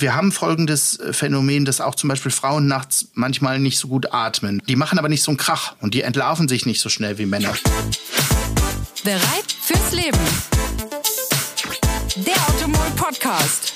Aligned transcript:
wir 0.00 0.14
haben 0.14 0.32
folgendes 0.32 0.98
äh, 0.98 1.12
Phänomen, 1.12 1.64
dass 1.64 1.80
auch 1.80 1.94
zum 1.94 2.08
Beispiel 2.08 2.30
Frauen 2.30 2.66
nachts 2.66 3.08
manchmal 3.14 3.58
nicht 3.58 3.78
so 3.78 3.88
gut 3.88 4.12
atmen. 4.12 4.62
Die 4.68 4.76
machen 4.76 4.98
aber 4.98 5.08
nicht 5.08 5.22
so 5.22 5.30
einen 5.30 5.38
Krach 5.38 5.74
und 5.80 5.94
die 5.94 6.02
entlarven 6.02 6.48
sich 6.48 6.66
nicht 6.66 6.80
so 6.80 6.88
schnell 6.88 7.18
wie 7.18 7.26
Männer. 7.26 7.54
Bereit 9.04 9.52
fürs 9.60 9.92
Leben. 9.92 10.18
Der 12.16 12.36
Automol 12.48 12.86
Podcast. 12.96 13.74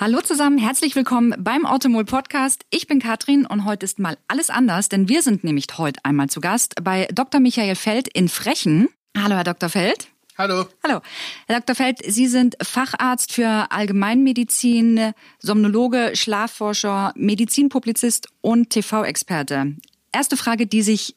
Hallo 0.00 0.20
zusammen, 0.20 0.58
herzlich 0.58 0.94
willkommen 0.94 1.34
beim 1.38 1.66
Automol 1.66 2.04
Podcast. 2.04 2.64
Ich 2.70 2.86
bin 2.86 3.00
Katrin 3.00 3.46
und 3.46 3.64
heute 3.64 3.84
ist 3.84 3.98
mal 3.98 4.16
alles 4.28 4.48
anders, 4.48 4.88
denn 4.88 5.08
wir 5.08 5.22
sind 5.22 5.42
nämlich 5.42 5.66
heute 5.76 6.04
einmal 6.04 6.28
zu 6.28 6.40
Gast 6.40 6.76
bei 6.82 7.08
Dr. 7.12 7.40
Michael 7.40 7.74
Feld 7.74 8.06
in 8.08 8.28
Frechen. 8.28 8.88
Hallo, 9.16 9.34
Herr 9.34 9.44
Dr. 9.44 9.68
Feld. 9.68 10.08
Hallo. 10.38 10.68
Hallo. 10.84 11.00
Herr 11.48 11.60
Dr. 11.60 11.74
Feld, 11.74 11.98
Sie 12.06 12.28
sind 12.28 12.56
Facharzt 12.62 13.32
für 13.32 13.72
Allgemeinmedizin, 13.72 15.12
Somnologe, 15.40 16.12
Schlafforscher, 16.14 17.12
Medizinpublizist 17.16 18.28
und 18.40 18.70
TV-Experte. 18.70 19.74
Erste 20.12 20.36
Frage, 20.36 20.68
die 20.68 20.82
sich 20.82 21.16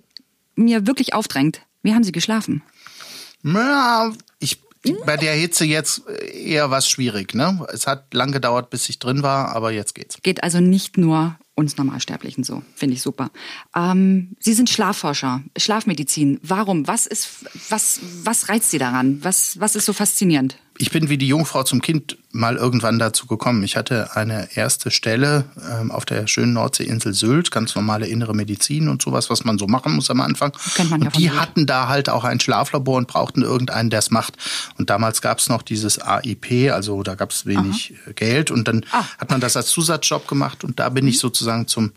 mir 0.55 0.87
wirklich 0.87 1.13
aufdrängt. 1.13 1.61
Wie 1.83 1.93
haben 1.93 2.03
Sie 2.03 2.11
geschlafen? 2.11 2.63
Ja, 3.43 4.11
ich 4.39 4.59
bei 5.05 5.17
der 5.17 5.35
Hitze 5.35 5.65
jetzt 5.65 6.07
eher 6.07 6.71
was 6.71 6.89
schwierig. 6.89 7.35
Ne? 7.35 7.63
Es 7.71 7.85
hat 7.85 8.15
lang 8.15 8.31
gedauert, 8.31 8.71
bis 8.71 8.89
ich 8.89 8.97
drin 8.97 9.21
war, 9.21 9.55
aber 9.55 9.71
jetzt 9.71 9.93
geht's. 9.93 10.17
Geht 10.23 10.43
also 10.43 10.59
nicht 10.59 10.97
nur 10.97 11.37
uns 11.55 11.77
Normalsterblichen 11.77 12.43
so. 12.43 12.63
Finde 12.75 12.95
ich 12.95 13.01
super. 13.01 13.31
Ähm, 13.75 14.35
Sie 14.39 14.53
sind 14.53 14.69
Schlafforscher, 14.69 15.43
Schlafmedizin. 15.57 16.39
Warum? 16.41 16.87
Was 16.87 17.05
ist, 17.05 17.45
was, 17.69 17.99
was 18.23 18.49
reizt 18.49 18.71
Sie 18.71 18.77
daran? 18.77 19.23
Was, 19.23 19.59
was 19.59 19.75
ist 19.75 19.85
so 19.85 19.93
faszinierend? 19.93 20.57
Ich 20.77 20.89
bin 20.89 21.09
wie 21.09 21.17
die 21.17 21.27
Jungfrau 21.27 21.63
zum 21.63 21.81
Kind 21.81 22.17
mal 22.31 22.55
irgendwann 22.55 22.97
dazu 22.97 23.27
gekommen. 23.27 23.61
Ich 23.63 23.75
hatte 23.75 24.15
eine 24.15 24.47
erste 24.55 24.89
Stelle 24.89 25.43
ähm, 25.69 25.91
auf 25.91 26.05
der 26.05 26.25
schönen 26.27 26.53
Nordseeinsel 26.53 27.13
Sylt, 27.13 27.51
ganz 27.51 27.75
normale 27.75 28.07
innere 28.07 28.33
Medizin 28.33 28.87
und 28.87 29.01
sowas, 29.01 29.29
was 29.29 29.43
man 29.43 29.59
so 29.59 29.67
machen 29.67 29.93
muss 29.93 30.09
am 30.09 30.21
Anfang. 30.21 30.53
Und 30.91 31.15
die 31.17 31.29
hatten 31.29 31.65
da 31.67 31.87
halt 31.87 32.09
auch 32.09 32.23
ein 32.23 32.39
Schlaflabor 32.39 32.97
und 32.97 33.07
brauchten 33.07 33.41
irgendeinen, 33.43 33.89
der 33.89 33.99
es 33.99 34.11
macht. 34.11 34.37
Und 34.77 34.89
damals 34.89 35.21
gab 35.21 35.39
es 35.39 35.49
noch 35.49 35.61
dieses 35.61 35.99
AIP, 35.99 36.71
also 36.71 37.03
da 37.03 37.15
gab 37.15 37.31
es 37.31 37.45
wenig 37.45 37.93
äh, 38.07 38.13
Geld 38.13 38.49
und 38.49 38.67
dann 38.67 38.85
Ah. 38.91 39.03
hat 39.19 39.29
man 39.29 39.41
das 39.41 39.55
als 39.57 39.67
Zusatzjob 39.67 40.27
gemacht 40.27 40.63
und 40.63 40.79
da 40.79 40.89
bin 40.89 41.07
ich 41.07 41.19
sozusagen 41.19 41.67
zum 41.67 41.91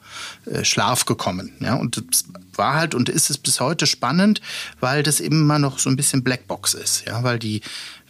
äh, 0.46 0.64
Schlaf 0.64 1.04
gekommen. 1.06 1.52
Ja, 1.60 1.74
und 1.76 1.96
das 2.10 2.24
war 2.56 2.74
halt 2.74 2.94
und 2.94 3.08
ist 3.08 3.30
es 3.30 3.38
bis 3.38 3.60
heute 3.60 3.86
spannend, 3.86 4.40
weil 4.80 5.02
das 5.02 5.20
immer 5.20 5.58
noch 5.58 5.78
so 5.78 5.88
ein 5.90 5.96
bisschen 5.96 6.22
Blackbox 6.24 6.74
ist, 6.74 7.04
ja, 7.06 7.22
weil 7.22 7.38
die 7.38 7.62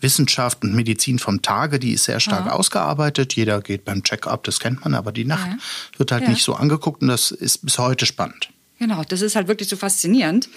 Wissenschaft 0.05 0.63
und 0.63 0.75
Medizin 0.75 1.19
vom 1.19 1.43
Tage, 1.43 1.81
die 1.81 1.93
ist 1.95 2.05
sehr 2.05 2.21
stark 2.21 2.49
ausgearbeitet. 2.53 3.33
Jeder 3.35 3.61
geht 3.61 3.85
beim 3.85 4.05
Check-up, 4.05 4.45
das 4.45 4.61
kennt 4.61 4.83
man, 4.85 4.95
aber 4.95 5.11
die 5.11 5.25
Nacht 5.25 5.49
Ja. 5.49 5.57
wird 5.99 6.13
halt 6.13 6.23
Ja. 6.23 6.29
nicht 6.31 6.45
so 6.45 6.55
angeguckt 6.55 7.03
und 7.03 7.09
das 7.09 7.33
ist 7.33 7.65
bis 7.65 7.79
heute 7.79 8.07
spannend. 8.07 8.51
Genau, 8.79 9.03
das 9.09 9.21
ist 9.23 9.35
halt 9.35 9.49
wirklich 9.49 9.69
so 9.69 9.77
faszinierend. 9.77 10.49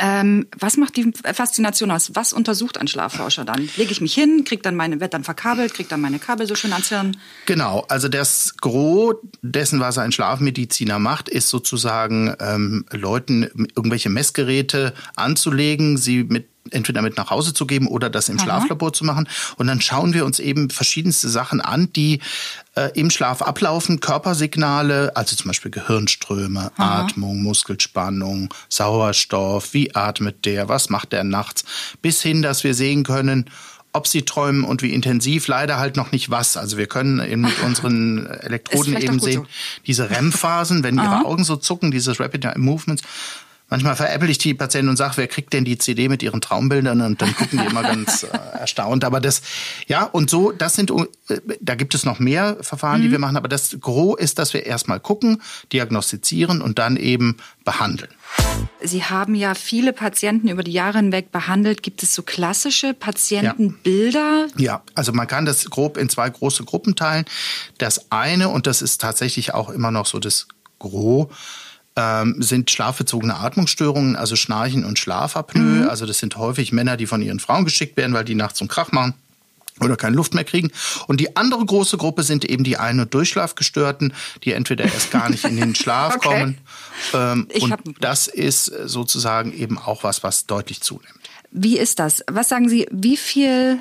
Ähm, 0.00 0.48
was 0.58 0.76
macht 0.76 0.96
die 0.96 1.12
Faszination 1.32 1.92
aus? 1.92 2.10
Was 2.14 2.32
untersucht 2.32 2.76
ein 2.78 2.88
Schlafforscher 2.88 3.44
dann? 3.44 3.68
Lege 3.76 3.92
ich 3.92 4.00
mich 4.00 4.14
hin, 4.14 4.42
krieg 4.44 4.64
dann 4.64 4.74
meine, 4.74 4.98
werd 4.98 5.14
dann 5.14 5.22
verkabelt, 5.22 5.74
krieg 5.74 5.88
dann 5.88 6.00
meine 6.00 6.18
Kabel 6.18 6.46
so 6.48 6.56
schön 6.56 6.72
ans 6.72 6.88
Hirn. 6.88 7.16
Genau, 7.46 7.84
also 7.88 8.08
das 8.08 8.56
Gros 8.56 9.14
dessen, 9.42 9.78
was 9.78 9.96
ein 9.98 10.10
Schlafmediziner 10.10 10.98
macht, 10.98 11.28
ist 11.28 11.48
sozusagen 11.50 12.34
ähm, 12.40 12.84
Leuten 12.90 13.44
irgendwelche 13.76 14.08
Messgeräte 14.10 14.92
anzulegen, 15.14 15.96
sie 15.98 16.24
mit 16.24 16.48
entweder 16.70 17.02
mit 17.02 17.16
nach 17.16 17.30
Hause 17.30 17.54
zu 17.54 17.66
geben 17.66 17.86
oder 17.86 18.10
das 18.10 18.28
im 18.28 18.38
Schlaflabor 18.38 18.92
zu 18.92 19.04
machen. 19.04 19.28
Und 19.56 19.66
dann 19.66 19.80
schauen 19.80 20.14
wir 20.14 20.24
uns 20.24 20.38
eben 20.38 20.70
verschiedenste 20.70 21.28
Sachen 21.28 21.60
an, 21.60 21.92
die 21.94 22.20
äh, 22.74 22.90
im 22.94 23.10
Schlaf 23.10 23.42
ablaufen. 23.42 24.00
Körpersignale, 24.00 25.16
also 25.16 25.36
zum 25.36 25.48
Beispiel 25.48 25.70
Gehirnströme, 25.70 26.72
Atmung, 26.76 27.42
Muskelspannung, 27.42 28.52
Sauerstoff, 28.68 29.72
wie 29.74 29.94
atmet 29.94 30.44
der, 30.44 30.68
was 30.68 30.90
macht 30.90 31.12
der 31.12 31.24
nachts, 31.24 31.64
bis 32.02 32.22
hin, 32.22 32.42
dass 32.42 32.64
wir 32.64 32.74
sehen 32.74 33.04
können, 33.04 33.50
ob 33.96 34.06
sie 34.06 34.22
träumen 34.22 34.62
und 34.62 34.82
wie 34.82 34.92
intensiv, 34.92 35.48
leider 35.48 35.78
halt 35.78 35.96
noch 35.96 36.12
nicht 36.12 36.30
was. 36.30 36.56
Also 36.56 36.76
wir 36.76 36.86
können 36.86 37.18
eben 37.18 37.40
mit 37.40 37.58
unseren 37.64 38.26
Elektroden 38.26 38.96
eben 38.96 39.18
sehen, 39.18 39.42
so. 39.42 39.46
diese 39.86 40.10
REM-Phasen, 40.10 40.84
wenn 40.84 40.96
ihre 40.98 41.24
Augen 41.24 41.44
so 41.44 41.56
zucken, 41.56 41.90
dieses 41.90 42.20
Rapid 42.20 42.44
Eye 42.44 42.58
Movements. 42.58 43.02
Manchmal 43.68 43.96
veräpple 43.96 44.30
ich 44.30 44.38
die 44.38 44.54
Patienten 44.54 44.88
und 44.90 44.96
sage, 44.96 45.16
wer 45.16 45.26
kriegt 45.26 45.52
denn 45.52 45.64
die 45.64 45.76
CD 45.76 46.08
mit 46.08 46.22
ihren 46.22 46.40
Traumbildern? 46.40 47.00
Und 47.00 47.20
dann 47.20 47.34
gucken 47.34 47.58
die 47.60 47.66
immer 47.66 47.82
ganz 47.82 48.22
äh, 48.22 48.28
erstaunt. 48.60 49.04
Aber 49.04 49.20
das, 49.20 49.42
ja, 49.88 50.04
und 50.04 50.30
so, 50.30 50.52
das 50.52 50.74
sind, 50.76 50.90
äh, 50.92 51.40
da 51.60 51.74
gibt 51.74 51.94
es 51.94 52.04
noch 52.04 52.20
mehr 52.20 52.58
Verfahren, 52.60 53.00
Mhm. 53.00 53.04
die 53.04 53.10
wir 53.10 53.18
machen. 53.18 53.36
Aber 53.36 53.48
das 53.48 53.76
Gros 53.80 54.18
ist, 54.20 54.38
dass 54.38 54.54
wir 54.54 54.66
erstmal 54.66 55.00
gucken, 55.00 55.42
diagnostizieren 55.72 56.62
und 56.62 56.78
dann 56.78 56.96
eben 56.96 57.38
behandeln. 57.64 58.10
Sie 58.82 59.02
haben 59.02 59.34
ja 59.34 59.54
viele 59.54 59.92
Patienten 59.92 60.48
über 60.48 60.62
die 60.62 60.72
Jahre 60.72 60.98
hinweg 60.98 61.32
behandelt. 61.32 61.82
Gibt 61.82 62.02
es 62.04 62.14
so 62.14 62.22
klassische 62.22 62.94
Patientenbilder? 62.94 64.46
Ja, 64.56 64.82
also 64.94 65.12
man 65.12 65.26
kann 65.26 65.44
das 65.44 65.64
grob 65.70 65.96
in 65.96 66.08
zwei 66.08 66.28
große 66.30 66.64
Gruppen 66.64 66.94
teilen. 66.96 67.24
Das 67.78 68.10
eine, 68.12 68.48
und 68.48 68.66
das 68.66 68.82
ist 68.82 69.00
tatsächlich 69.00 69.54
auch 69.54 69.70
immer 69.70 69.90
noch 69.90 70.06
so 70.06 70.18
das 70.18 70.46
Gros, 70.78 71.28
ähm, 71.96 72.36
sind 72.42 72.70
schlafbezogene 72.70 73.36
Atmungsstörungen, 73.36 74.16
also 74.16 74.36
Schnarchen 74.36 74.84
und 74.84 74.98
Schlafapnoe. 74.98 75.88
Also 75.88 76.06
das 76.06 76.18
sind 76.18 76.36
häufig 76.36 76.72
Männer, 76.72 76.96
die 76.96 77.06
von 77.06 77.22
ihren 77.22 77.40
Frauen 77.40 77.64
geschickt 77.64 77.96
werden, 77.96 78.12
weil 78.14 78.24
die 78.24 78.34
nachts 78.34 78.60
einen 78.60 78.68
Krach 78.68 78.92
machen 78.92 79.14
oder 79.80 79.96
keine 79.96 80.16
Luft 80.16 80.34
mehr 80.34 80.44
kriegen. 80.44 80.70
Und 81.06 81.20
die 81.20 81.36
andere 81.36 81.64
große 81.64 81.96
Gruppe 81.98 82.22
sind 82.22 82.44
eben 82.44 82.64
die 82.64 82.78
Ein- 82.78 83.00
und 83.00 83.12
Durchschlafgestörten, 83.12 84.14
die 84.44 84.52
entweder 84.52 84.84
erst 84.84 85.10
gar 85.10 85.28
nicht 85.30 85.44
in 85.44 85.56
den 85.56 85.74
Schlaf 85.74 86.16
Okay. 86.16 86.28
kommen. 86.28 86.58
Ähm, 87.12 87.46
Ich 87.50 87.62
und 87.62 87.74
das 88.00 88.26
ist 88.26 88.66
sozusagen 88.84 89.52
eben 89.52 89.78
auch 89.78 90.02
was, 90.04 90.22
was 90.22 90.46
deutlich 90.46 90.80
zunimmt. 90.80 91.10
Wie 91.50 91.78
ist 91.78 91.98
das? 91.98 92.22
Was 92.30 92.48
sagen 92.48 92.68
Sie, 92.68 92.86
wie 92.90 93.16
viel, 93.16 93.78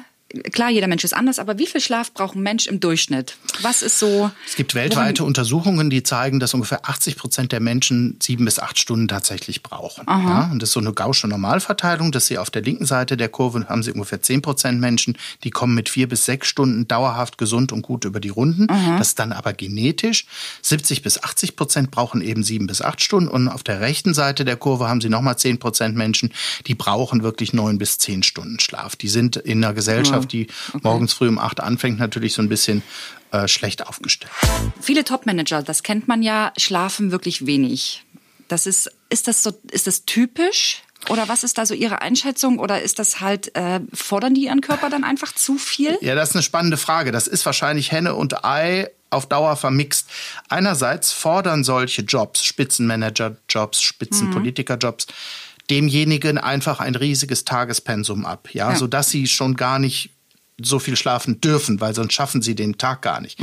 klar, 0.52 0.70
jeder 0.70 0.88
Mensch 0.88 1.04
ist 1.04 1.14
anders, 1.14 1.40
aber 1.40 1.58
wie 1.58 1.68
viel 1.68 1.82
Schlaf 1.82 2.14
braucht 2.14 2.36
ein 2.36 2.42
Mensch 2.42 2.68
im 2.68 2.80
Durchschnitt? 2.80 3.38
Was 3.62 3.82
ist 3.82 4.00
so? 4.00 4.32
Es 4.46 4.56
gibt 4.56 4.76
weltweite 4.76 5.24
Untersuchungen, 5.24 5.90
die 5.90 6.04
zeigen, 6.04 6.40
dass 6.40 6.54
ungefähr 6.54 6.88
80 6.88 7.16
Prozent 7.16 7.52
der 7.52 7.60
Menschen 7.60 8.18
sieben 8.22 8.46
bis 8.46 8.60
acht 8.60 8.80
Stunden 8.80 9.08
tatsächlich 9.08 9.64
brauchen. 9.64 10.06
Ja, 10.08 10.50
und 10.52 10.62
das 10.62 10.70
ist 10.70 10.74
so 10.74 10.80
eine 10.80 10.94
gausche 10.94 11.28
Normalverteilung. 11.28 12.12
Das 12.12 12.28
Sie 12.28 12.38
auf 12.38 12.50
der 12.50 12.62
linken 12.62 12.86
Seite 12.86 13.18
der 13.18 13.30
Kurve 13.30 13.66
haben 13.70 13.84
Sie 13.84 13.92
ungefähr 13.92 14.22
10 14.22 14.42
Prozent 14.42 14.80
Menschen, 14.80 15.18
die 15.44 15.50
kommen 15.50 15.76
mit 15.76 15.90
vier 15.90 16.08
bis 16.10 16.26
sechs 16.26 16.48
Stunden 16.48 16.88
dauerhaft 16.88 17.38
gesund 17.38 17.72
und 17.72 17.82
gut 17.82 18.06
über 18.06 18.20
die 18.20 18.30
Runden. 18.30 18.68
Das 18.68 19.10
ist 19.10 19.20
dann 19.20 19.32
aber 19.32 19.54
genetisch. 19.54 20.26
70 20.62 21.02
bis 21.02 21.22
80 21.24 21.56
Prozent 21.56 21.92
brauchen 21.92 22.22
eben 22.22 22.44
sieben 22.44 22.68
bis 22.68 22.82
acht 22.82 23.02
Stunden. 23.02 23.30
Und 23.30 23.48
auf 23.48 23.64
der 23.64 23.80
rechten 23.82 24.14
Seite 24.14 24.46
der 24.46 24.56
Kurve 24.56 24.88
haben 24.88 25.02
Sie 25.02 25.10
nochmal 25.10 25.38
10 25.38 25.60
Prozent 25.60 25.96
Menschen, 25.96 26.32
die 26.68 26.76
brauchen 26.76 27.24
wirklich 27.24 27.54
neun 27.54 27.78
bis 27.78 27.98
zehn 27.98 28.24
Stunden 28.24 28.60
Schlaf. 28.60 28.96
Die 28.96 29.08
sind 29.08 29.36
in 29.36 29.64
einer 29.64 29.74
Gesellschaft, 29.74 30.25
die 30.26 30.48
morgens 30.84 31.14
früh 31.14 31.28
um 31.28 31.40
acht 31.40 31.60
anfängt, 31.60 32.00
natürlich 32.00 32.34
so 32.34 32.42
ein 32.42 32.50
bisschen 32.50 32.84
äh, 33.32 33.48
schlecht 33.48 33.86
aufgestellt. 33.88 34.32
Viele 34.82 35.04
Topmanager, 35.04 35.64
das 35.64 35.84
kennt 35.84 36.08
man 36.08 36.22
ja, 36.24 36.52
schlafen 36.58 37.12
wirklich 37.12 37.46
wenig. 37.46 38.04
Das 38.48 38.66
ist, 38.68 38.92
ist 39.10 39.28
das 39.28 39.42
so, 39.44 39.54
ist 39.72 39.88
das 39.88 40.06
typisch? 40.06 40.82
Oder 41.10 41.28
was 41.28 41.44
ist 41.44 41.58
da 41.58 41.66
so 41.66 41.74
Ihre 41.76 42.02
Einschätzung? 42.02 42.58
Oder 42.58 42.82
ist 42.82 42.98
das 43.00 43.20
halt, 43.20 43.56
äh, 43.56 43.80
fordern 43.94 44.34
die 44.34 44.44
ihren 44.46 44.62
Körper 44.62 44.90
dann 44.90 45.04
einfach 45.04 45.34
zu 45.36 45.58
viel? 45.58 45.98
Ja, 46.02 46.16
das 46.16 46.30
ist 46.30 46.36
eine 46.36 46.44
spannende 46.44 46.78
Frage. 46.78 47.12
Das 47.12 47.28
ist 47.28 47.46
wahrscheinlich 47.46 47.92
Henne 47.92 48.16
und 48.16 48.44
Ei 48.44 48.90
auf 49.12 49.28
Dauer 49.28 49.56
vermixt. 49.56 50.10
Einerseits 50.50 51.12
fordern 51.12 51.64
solche 51.64 52.02
Jobs, 52.02 52.44
Spitzenmanager-Jobs, 52.44 53.82
Spitzenpolitiker-Jobs, 53.82 55.08
demjenigen 55.70 56.38
einfach 56.38 56.80
ein 56.80 56.96
riesiges 56.96 57.46
Tagespensum 57.46 58.26
ab, 58.26 58.50
ja, 58.54 58.72
Ja. 58.72 58.76
sodass 58.76 59.10
sie 59.10 59.28
schon 59.28 59.56
gar 59.56 59.80
nicht 59.80 60.10
so 60.62 60.80
viel 60.80 60.96
schlafen 60.96 61.42
dürfen, 61.42 61.82
weil 61.82 61.94
sonst 61.94 62.14
schaffen 62.14 62.42
sie 62.42 62.56
den 62.56 62.78
Tag 62.78 63.02
gar 63.02 63.20
nicht. 63.20 63.40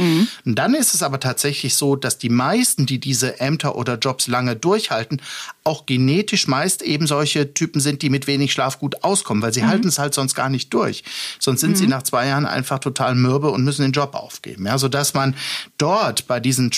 Und 0.47 0.55
dann 0.55 0.75
ist 0.75 0.94
es 0.94 1.03
aber 1.03 1.20
tatsächlich 1.20 1.75
so, 1.75 1.94
dass 1.94 2.17
die 2.17 2.31
meisten, 2.31 2.87
die 2.87 2.99
diese 2.99 3.38
Ämter 3.38 3.76
oder 3.76 3.99
Jobs 3.99 4.29
lange 4.29 4.56
durchhalten, 4.56 5.20
auch 5.62 5.85
genetisch 5.85 6.49
meist 6.49 6.81
eben 6.81 7.06
solche 7.06 7.53
Typen 7.53 7.81
sind, 7.81 8.00
die 8.00 8.09
mit 8.09 8.26
wenig 8.26 8.53
Schlaf 8.53 8.79
gut 8.79 9.05
auskommen, 9.05 9.43
weil 9.43 9.53
sie 9.53 9.64
halten 9.64 9.88
es 9.88 9.99
halt 9.99 10.14
sonst 10.14 10.35
gar 10.35 10.49
nicht 10.49 10.73
durch. 10.73 11.05
Sonst 11.38 11.61
sind 11.61 11.76
sie 11.76 11.87
nach 11.87 12.03
zwei 12.03 12.26
Jahren 12.29 12.47
einfach 12.47 12.79
total 12.79 13.15
mürbe 13.15 13.50
und 13.50 13.62
müssen 13.62 13.82
den 13.82 13.93
Job 13.93 14.15
aufgeben. 14.15 14.67
Ja, 14.67 14.79
sodass 14.79 15.12
man 15.12 15.37
dort 15.76 16.26
bei 16.26 16.41
diesen 16.41 16.73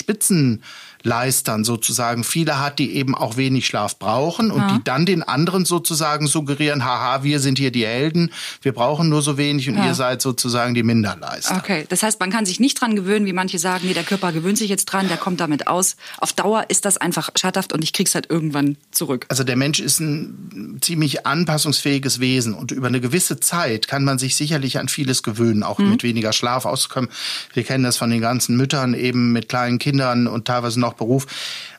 Spitzenleistern 1.05 1.63
sozusagen 1.63 2.23
viele 2.23 2.59
hat, 2.59 2.79
die 2.79 2.95
eben 2.95 3.15
auch 3.15 3.37
wenig 3.37 3.67
Schlaf 3.67 3.99
brauchen 3.99 4.51
und 4.51 4.71
die 4.71 4.83
dann 4.83 5.05
den 5.05 5.21
anderen 5.23 5.65
sozusagen 5.65 6.27
suggerieren, 6.27 6.83
haha, 6.83 7.23
wir 7.23 7.39
sind 7.39 7.57
hier 7.57 7.71
die 7.71 7.85
Helden, 7.85 8.31
wir 8.61 8.73
brauchen 8.73 9.09
nur 9.09 9.21
so 9.21 9.37
wenig 9.37 9.69
und 9.69 9.77
ihr 9.83 9.93
seid 9.93 10.21
sozusagen 10.21 10.73
die 10.73 10.83
Minderleister. 10.83 11.57
Okay, 11.57 11.85
das 11.89 12.01
heißt, 12.03 12.19
man 12.19 12.31
kann 12.31 12.45
sich 12.45 12.59
nicht 12.59 12.81
dran 12.81 12.95
gewöhnen, 12.95 13.25
wie 13.25 13.33
manche 13.33 13.59
sagen, 13.59 13.87
nee, 13.87 13.93
der 13.93 14.03
Körper 14.03 14.31
gewöhnt 14.31 14.57
sich 14.57 14.69
jetzt 14.69 14.85
dran, 14.85 15.07
der 15.07 15.17
kommt 15.17 15.39
damit 15.39 15.67
aus. 15.67 15.95
Auf 16.17 16.33
Dauer 16.33 16.65
ist 16.69 16.85
das 16.85 16.97
einfach 16.97 17.29
schadhaft 17.35 17.71
und 17.71 17.83
ich 17.83 17.93
krieg's 17.93 18.15
halt 18.15 18.29
irgendwann 18.29 18.77
zurück. 18.91 19.25
Also 19.29 19.43
der 19.43 19.55
Mensch 19.55 19.79
ist 19.79 19.99
ein 19.99 20.79
ziemlich 20.81 21.25
anpassungsfähiges 21.25 22.19
Wesen 22.19 22.53
und 22.53 22.71
über 22.71 22.87
eine 22.87 23.01
gewisse 23.01 23.39
Zeit 23.39 23.87
kann 23.87 24.03
man 24.03 24.17
sich 24.17 24.35
sicherlich 24.35 24.79
an 24.79 24.89
vieles 24.89 25.21
gewöhnen, 25.23 25.63
auch 25.63 25.77
mhm. 25.77 25.91
mit 25.91 26.03
weniger 26.03 26.33
Schlaf 26.33 26.65
auszukommen. 26.65 27.09
Wir 27.53 27.63
kennen 27.63 27.83
das 27.83 27.97
von 27.97 28.09
den 28.09 28.21
ganzen 28.21 28.57
Müttern 28.57 28.93
eben 28.93 29.31
mit 29.31 29.49
kleinen 29.49 29.77
Kindern 29.77 30.27
und 30.27 30.45
teilweise 30.45 30.79
noch 30.79 30.94
Beruf 30.95 31.27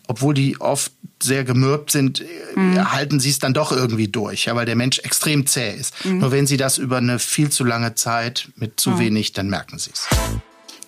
obwohl 0.09 0.35
die 0.35 0.61
oft 0.61 0.93
sehr 1.23 1.45
gemürbt 1.45 1.91
sind, 1.91 2.23
mhm. 2.55 2.93
halten 2.93 3.21
sie 3.21 3.31
es 3.31 3.39
dann 3.39 3.55
doch 3.55 3.73
irgendwie 3.73 4.09
durch, 4.09 4.47
ja, 4.47 4.55
weil 4.55 4.67
der 4.67 4.77
Mensch 4.77 4.99
extrem 5.01 5.47
zäh 5.47 5.75
ist. 5.75 6.05
Mhm. 6.05 6.19
Nur 6.19 6.31
wenn 6.31 6.47
sie 6.47 6.57
das 6.57 6.79
über 6.79 6.99
eine 6.99 7.19
viel 7.19 7.51
zu 7.51 7.65
lange 7.65 7.95
Zeit 7.95 8.49
mit 8.57 8.79
zu 8.79 8.91
mhm. 8.91 8.99
wenig, 8.99 9.33
dann 9.33 9.49
merken 9.49 9.79
sie 9.79 9.91
es. 9.93 10.07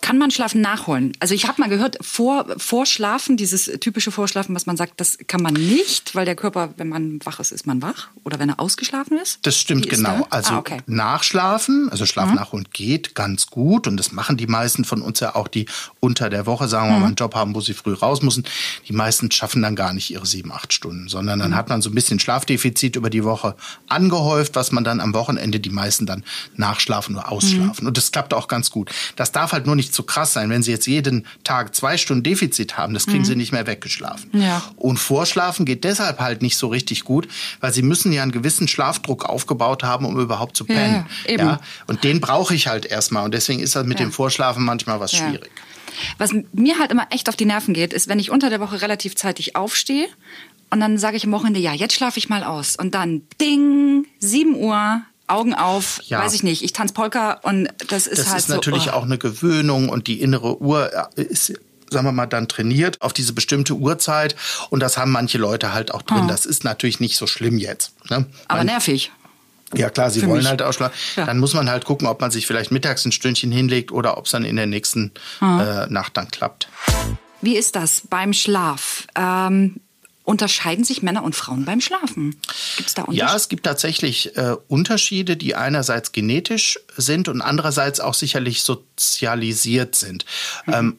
Kann 0.00 0.18
man 0.18 0.30
Schlafen 0.30 0.60
nachholen? 0.60 1.12
Also 1.20 1.34
ich 1.34 1.46
habe 1.46 1.60
mal 1.60 1.68
gehört, 1.68 1.98
vor, 2.00 2.46
Vorschlafen, 2.56 3.36
dieses 3.36 3.66
typische 3.80 4.10
Vorschlafen, 4.10 4.54
was 4.54 4.66
man 4.66 4.76
sagt, 4.76 5.00
das 5.00 5.18
kann 5.26 5.42
man 5.42 5.54
nicht, 5.54 6.14
weil 6.14 6.24
der 6.24 6.36
Körper, 6.36 6.74
wenn 6.76 6.88
man 6.88 7.18
wach 7.24 7.40
ist, 7.40 7.52
ist 7.52 7.66
man 7.66 7.82
wach. 7.82 8.08
Oder 8.24 8.38
wenn 8.38 8.48
er 8.48 8.60
ausgeschlafen 8.60 9.18
ist? 9.18 9.40
Das 9.42 9.58
stimmt 9.58 9.86
Wie 9.86 9.90
genau. 9.90 10.26
Also 10.30 10.54
ah, 10.54 10.58
okay. 10.58 10.78
nachschlafen, 10.86 11.88
also 11.90 12.06
Schlaf 12.06 12.30
mhm. 12.30 12.36
nachholen 12.36 12.66
geht 12.72 13.14
ganz 13.14 13.48
gut. 13.48 13.86
Und 13.86 13.96
das 13.96 14.12
machen 14.12 14.36
die 14.36 14.46
meisten 14.46 14.84
von 14.84 15.02
uns 15.02 15.20
ja 15.20 15.34
auch, 15.34 15.48
die 15.48 15.66
unter 16.00 16.30
der 16.30 16.46
Woche, 16.46 16.68
sagen 16.68 16.88
wir 16.88 16.94
mhm. 16.94 17.00
mal, 17.00 17.06
einen 17.08 17.16
Job 17.16 17.34
haben, 17.34 17.54
wo 17.54 17.60
sie 17.60 17.74
früh 17.74 17.92
raus 17.92 18.22
müssen. 18.22 18.44
Die 18.88 18.92
meisten 18.92 19.30
schaffen 19.30 19.62
dann 19.62 19.76
gar 19.76 19.92
nicht 19.92 20.10
ihre 20.10 20.26
sieben, 20.26 20.52
acht 20.52 20.72
Stunden, 20.72 21.08
sondern 21.08 21.38
dann 21.38 21.50
mhm. 21.50 21.56
hat 21.56 21.68
man 21.68 21.82
so 21.82 21.90
ein 21.90 21.94
bisschen 21.94 22.18
Schlafdefizit 22.18 22.96
über 22.96 23.10
die 23.10 23.24
Woche 23.24 23.56
angehäuft, 23.88 24.54
was 24.54 24.72
man 24.72 24.84
dann 24.84 25.00
am 25.00 25.14
Wochenende 25.14 25.60
die 25.60 25.70
meisten 25.70 26.06
dann 26.06 26.24
nachschlafen 26.56 27.16
oder 27.16 27.30
ausschlafen. 27.30 27.84
Mhm. 27.84 27.88
Und 27.88 27.96
das 27.96 28.12
klappt 28.12 28.32
auch 28.34 28.48
ganz 28.48 28.70
gut. 28.70 28.90
Das 29.16 29.32
darf 29.32 29.52
halt 29.52 29.66
nur 29.66 29.76
nicht 29.76 29.87
zu 29.92 30.02
krass 30.02 30.32
sein. 30.32 30.50
Wenn 30.50 30.62
Sie 30.62 30.70
jetzt 30.70 30.86
jeden 30.86 31.26
Tag 31.44 31.74
zwei 31.74 31.96
Stunden 31.96 32.22
Defizit 32.22 32.76
haben, 32.76 32.94
das 32.94 33.06
kriegen 33.06 33.20
mhm. 33.20 33.24
Sie 33.24 33.36
nicht 33.36 33.52
mehr 33.52 33.66
weggeschlafen. 33.66 34.30
Ja. 34.32 34.62
Und 34.76 34.98
Vorschlafen 34.98 35.66
geht 35.66 35.84
deshalb 35.84 36.20
halt 36.20 36.42
nicht 36.42 36.56
so 36.56 36.68
richtig 36.68 37.04
gut, 37.04 37.28
weil 37.60 37.72
Sie 37.72 37.82
müssen 37.82 38.12
ja 38.12 38.22
einen 38.22 38.32
gewissen 38.32 38.68
Schlafdruck 38.68 39.24
aufgebaut 39.24 39.82
haben, 39.82 40.04
um 40.04 40.18
überhaupt 40.18 40.56
zu 40.56 40.64
pennen. 40.64 41.06
Ja, 41.24 41.32
eben. 41.32 41.46
ja? 41.46 41.60
Und 41.86 42.04
den 42.04 42.20
brauche 42.20 42.54
ich 42.54 42.68
halt 42.68 42.86
erstmal. 42.86 43.24
Und 43.24 43.34
deswegen 43.34 43.60
ist 43.60 43.76
das 43.76 43.86
mit 43.86 43.98
ja. 44.00 44.06
dem 44.06 44.12
Vorschlafen 44.12 44.64
manchmal 44.64 45.00
was 45.00 45.12
schwierig. 45.12 45.50
Was 46.18 46.32
mir 46.52 46.78
halt 46.78 46.92
immer 46.92 47.06
echt 47.10 47.28
auf 47.28 47.36
die 47.36 47.44
Nerven 47.44 47.74
geht, 47.74 47.92
ist, 47.92 48.08
wenn 48.08 48.18
ich 48.18 48.30
unter 48.30 48.50
der 48.50 48.60
Woche 48.60 48.82
relativ 48.82 49.16
zeitig 49.16 49.56
aufstehe 49.56 50.06
und 50.70 50.80
dann 50.80 50.98
sage 50.98 51.16
ich 51.16 51.24
am 51.24 51.32
Wochenende, 51.32 51.60
ja, 51.60 51.72
jetzt 51.72 51.94
schlafe 51.94 52.18
ich 52.18 52.28
mal 52.28 52.44
aus. 52.44 52.76
Und 52.76 52.94
dann, 52.94 53.22
ding, 53.40 54.06
7 54.18 54.54
Uhr, 54.54 55.02
Augen 55.28 55.54
auf, 55.54 56.00
ja. 56.04 56.20
weiß 56.20 56.34
ich 56.34 56.42
nicht, 56.42 56.62
ich 56.62 56.72
tanze 56.72 56.94
Polka 56.94 57.34
und 57.42 57.68
das 57.88 58.06
ist 58.06 58.18
das 58.18 58.30
halt 58.30 58.38
ist 58.40 58.48
natürlich 58.48 58.84
so, 58.84 58.90
oh. 58.90 58.94
auch 58.94 59.02
eine 59.04 59.18
Gewöhnung 59.18 59.88
und 59.88 60.06
die 60.06 60.20
innere 60.20 60.60
Uhr 60.60 60.90
äh, 61.16 61.22
ist 61.22 61.52
sagen 61.90 62.06
wir 62.06 62.12
mal, 62.12 62.26
dann 62.26 62.48
trainiert 62.48 63.00
auf 63.00 63.14
diese 63.14 63.32
bestimmte 63.32 63.72
Uhrzeit. 63.74 64.36
Und 64.68 64.80
das 64.80 64.98
haben 64.98 65.10
manche 65.10 65.38
Leute 65.38 65.72
halt 65.72 65.92
auch 65.92 66.02
drin. 66.02 66.24
Oh. 66.24 66.28
Das 66.28 66.44
ist 66.44 66.62
natürlich 66.62 67.00
nicht 67.00 67.16
so 67.16 67.26
schlimm 67.26 67.56
jetzt. 67.56 67.94
Ne? 68.10 68.26
Aber 68.46 68.58
Weil, 68.58 68.66
nervig. 68.66 69.10
Ja 69.74 69.90
klar, 69.90 70.10
sie 70.10 70.20
Für 70.20 70.28
wollen 70.28 70.38
mich. 70.38 70.48
halt 70.48 70.62
ausschlafen. 70.62 70.96
Ja. 71.16 71.26
Dann 71.26 71.38
muss 71.38 71.52
man 71.52 71.68
halt 71.68 71.84
gucken, 71.84 72.06
ob 72.06 72.20
man 72.20 72.30
sich 72.30 72.46
vielleicht 72.46 72.70
mittags 72.70 73.04
ein 73.04 73.12
Stündchen 73.12 73.52
hinlegt 73.52 73.92
oder 73.92 74.16
ob 74.16 74.24
es 74.24 74.32
dann 74.32 74.44
in 74.44 74.56
der 74.56 74.66
nächsten 74.66 75.12
oh. 75.40 75.44
äh, 75.44 75.86
Nacht 75.88 76.16
dann 76.16 76.30
klappt. 76.30 76.68
Wie 77.42 77.56
ist 77.56 77.76
das 77.76 78.02
beim 78.08 78.32
Schlaf? 78.32 79.06
Ähm, 79.14 79.80
Unterscheiden 80.28 80.84
sich 80.84 81.02
Männer 81.02 81.22
und 81.22 81.34
Frauen 81.34 81.64
beim 81.64 81.80
Schlafen? 81.80 82.36
Gibt 82.76 82.88
es 82.88 82.94
da 82.94 83.02
Unterschiede? 83.02 83.26
Ja, 83.26 83.34
es 83.34 83.48
gibt 83.48 83.64
tatsächlich 83.64 84.36
äh, 84.36 84.56
Unterschiede, 84.68 85.38
die 85.38 85.54
einerseits 85.54 86.12
genetisch 86.12 86.78
sind 86.98 87.28
und 87.28 87.40
andererseits 87.40 87.98
auch 87.98 88.12
sicherlich 88.12 88.62
sozialisiert 88.62 89.94
sind. 89.94 90.26
Mhm. 90.66 90.74
Ähm, 90.74 90.96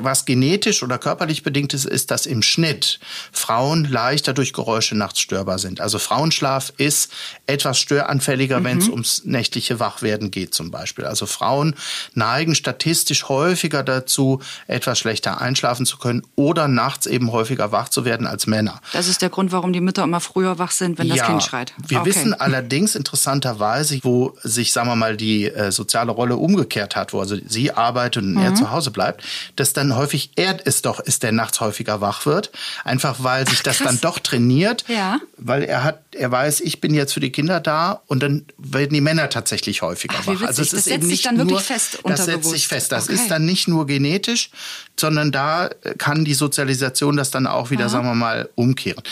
was 0.00 0.24
genetisch 0.24 0.82
oder 0.82 0.98
körperlich 0.98 1.42
bedingt 1.42 1.74
ist, 1.74 1.84
ist, 1.84 2.10
dass 2.10 2.26
im 2.26 2.42
Schnitt 2.42 3.00
Frauen 3.32 3.84
leichter 3.84 4.32
durch 4.32 4.52
Geräusche 4.52 4.96
nachts 4.96 5.20
störbar 5.20 5.58
sind. 5.58 5.80
Also 5.80 5.98
Frauenschlaf 5.98 6.72
ist 6.76 7.12
etwas 7.46 7.78
störanfälliger, 7.78 8.60
mhm. 8.60 8.64
wenn 8.64 8.78
es 8.78 8.88
ums 8.88 9.24
nächtliche 9.24 9.80
Wachwerden 9.80 10.30
geht 10.30 10.54
zum 10.54 10.70
Beispiel. 10.70 11.04
Also 11.04 11.26
Frauen 11.26 11.74
neigen 12.14 12.54
statistisch 12.54 13.28
häufiger 13.28 13.82
dazu, 13.82 14.40
etwas 14.66 14.98
schlechter 14.98 15.40
einschlafen 15.40 15.86
zu 15.86 15.98
können 15.98 16.22
oder 16.36 16.68
nachts 16.68 17.06
eben 17.06 17.32
häufiger 17.32 17.72
wach 17.72 17.88
zu 17.88 18.04
werden 18.04 18.26
als 18.26 18.46
Männer. 18.46 18.80
Das 18.92 19.08
ist 19.08 19.22
der 19.22 19.30
Grund, 19.30 19.52
warum 19.52 19.72
die 19.72 19.80
Mütter 19.80 20.04
immer 20.04 20.20
früher 20.20 20.58
wach 20.58 20.70
sind, 20.70 20.98
wenn 20.98 21.08
das 21.08 21.22
Kind 21.22 21.42
schreit. 21.42 21.72
Wir 21.86 22.00
okay. 22.00 22.10
wissen 22.10 22.34
allerdings 22.34 22.94
interessanterweise, 22.94 23.98
wo 24.02 24.36
sich, 24.42 24.72
sagen 24.72 24.88
wir 24.88 24.96
mal, 24.96 25.16
die 25.16 25.46
äh, 25.46 25.72
soziale 25.72 26.12
Rolle 26.12 26.36
umgekehrt 26.36 26.96
hat, 26.96 27.12
wo 27.12 27.20
also 27.20 27.36
sie 27.46 27.72
arbeitet 27.72 28.22
und 28.22 28.34
mhm. 28.34 28.42
er 28.42 28.54
zu 28.54 28.70
Hause 28.70 28.90
bleibt, 28.90 29.22
dass 29.58 29.72
dann 29.72 29.96
häufig 29.96 30.30
er 30.36 30.58
es 30.64 30.82
doch 30.82 31.00
ist, 31.00 31.22
der 31.22 31.32
nachts 31.32 31.60
häufiger 31.60 32.00
wach 32.00 32.26
wird. 32.26 32.50
Einfach 32.84 33.16
weil 33.18 33.48
sich 33.48 33.60
Ach, 33.60 33.64
das 33.64 33.78
dann 33.78 34.00
doch 34.00 34.18
trainiert. 34.18 34.84
Ja. 34.88 35.18
Weil 35.36 35.64
er 35.64 35.84
hat, 35.84 36.02
er 36.12 36.30
weiß, 36.30 36.60
ich 36.60 36.80
bin 36.80 36.94
jetzt 36.94 37.12
für 37.12 37.20
die 37.20 37.30
Kinder 37.30 37.60
da 37.60 38.02
und 38.06 38.22
dann 38.22 38.46
werden 38.58 38.94
die 38.94 39.00
Männer 39.00 39.28
tatsächlich 39.30 39.82
häufiger 39.82 40.16
Ach, 40.20 40.26
wach. 40.26 40.42
Also 40.42 40.62
es 40.62 40.70
das 40.70 40.80
ist 40.80 40.86
eben 40.86 41.06
nicht 41.06 41.30
nur, 41.32 41.60
fest 41.60 41.98
das 42.04 42.24
setzt 42.24 42.50
sich 42.50 42.68
fest. 42.68 42.92
Das 42.92 43.04
okay. 43.04 43.14
ist 43.14 43.30
dann 43.30 43.44
nicht 43.44 43.68
nur 43.68 43.86
genetisch, 43.86 44.50
sondern 44.98 45.32
da 45.32 45.70
kann 45.98 46.24
die 46.24 46.34
Sozialisation 46.34 47.16
das 47.16 47.30
dann 47.30 47.46
auch 47.46 47.70
wieder, 47.70 47.84
Aha. 47.84 47.88
sagen 47.88 48.06
wir 48.06 48.14
mal, 48.14 48.48
umkehren 48.54 49.02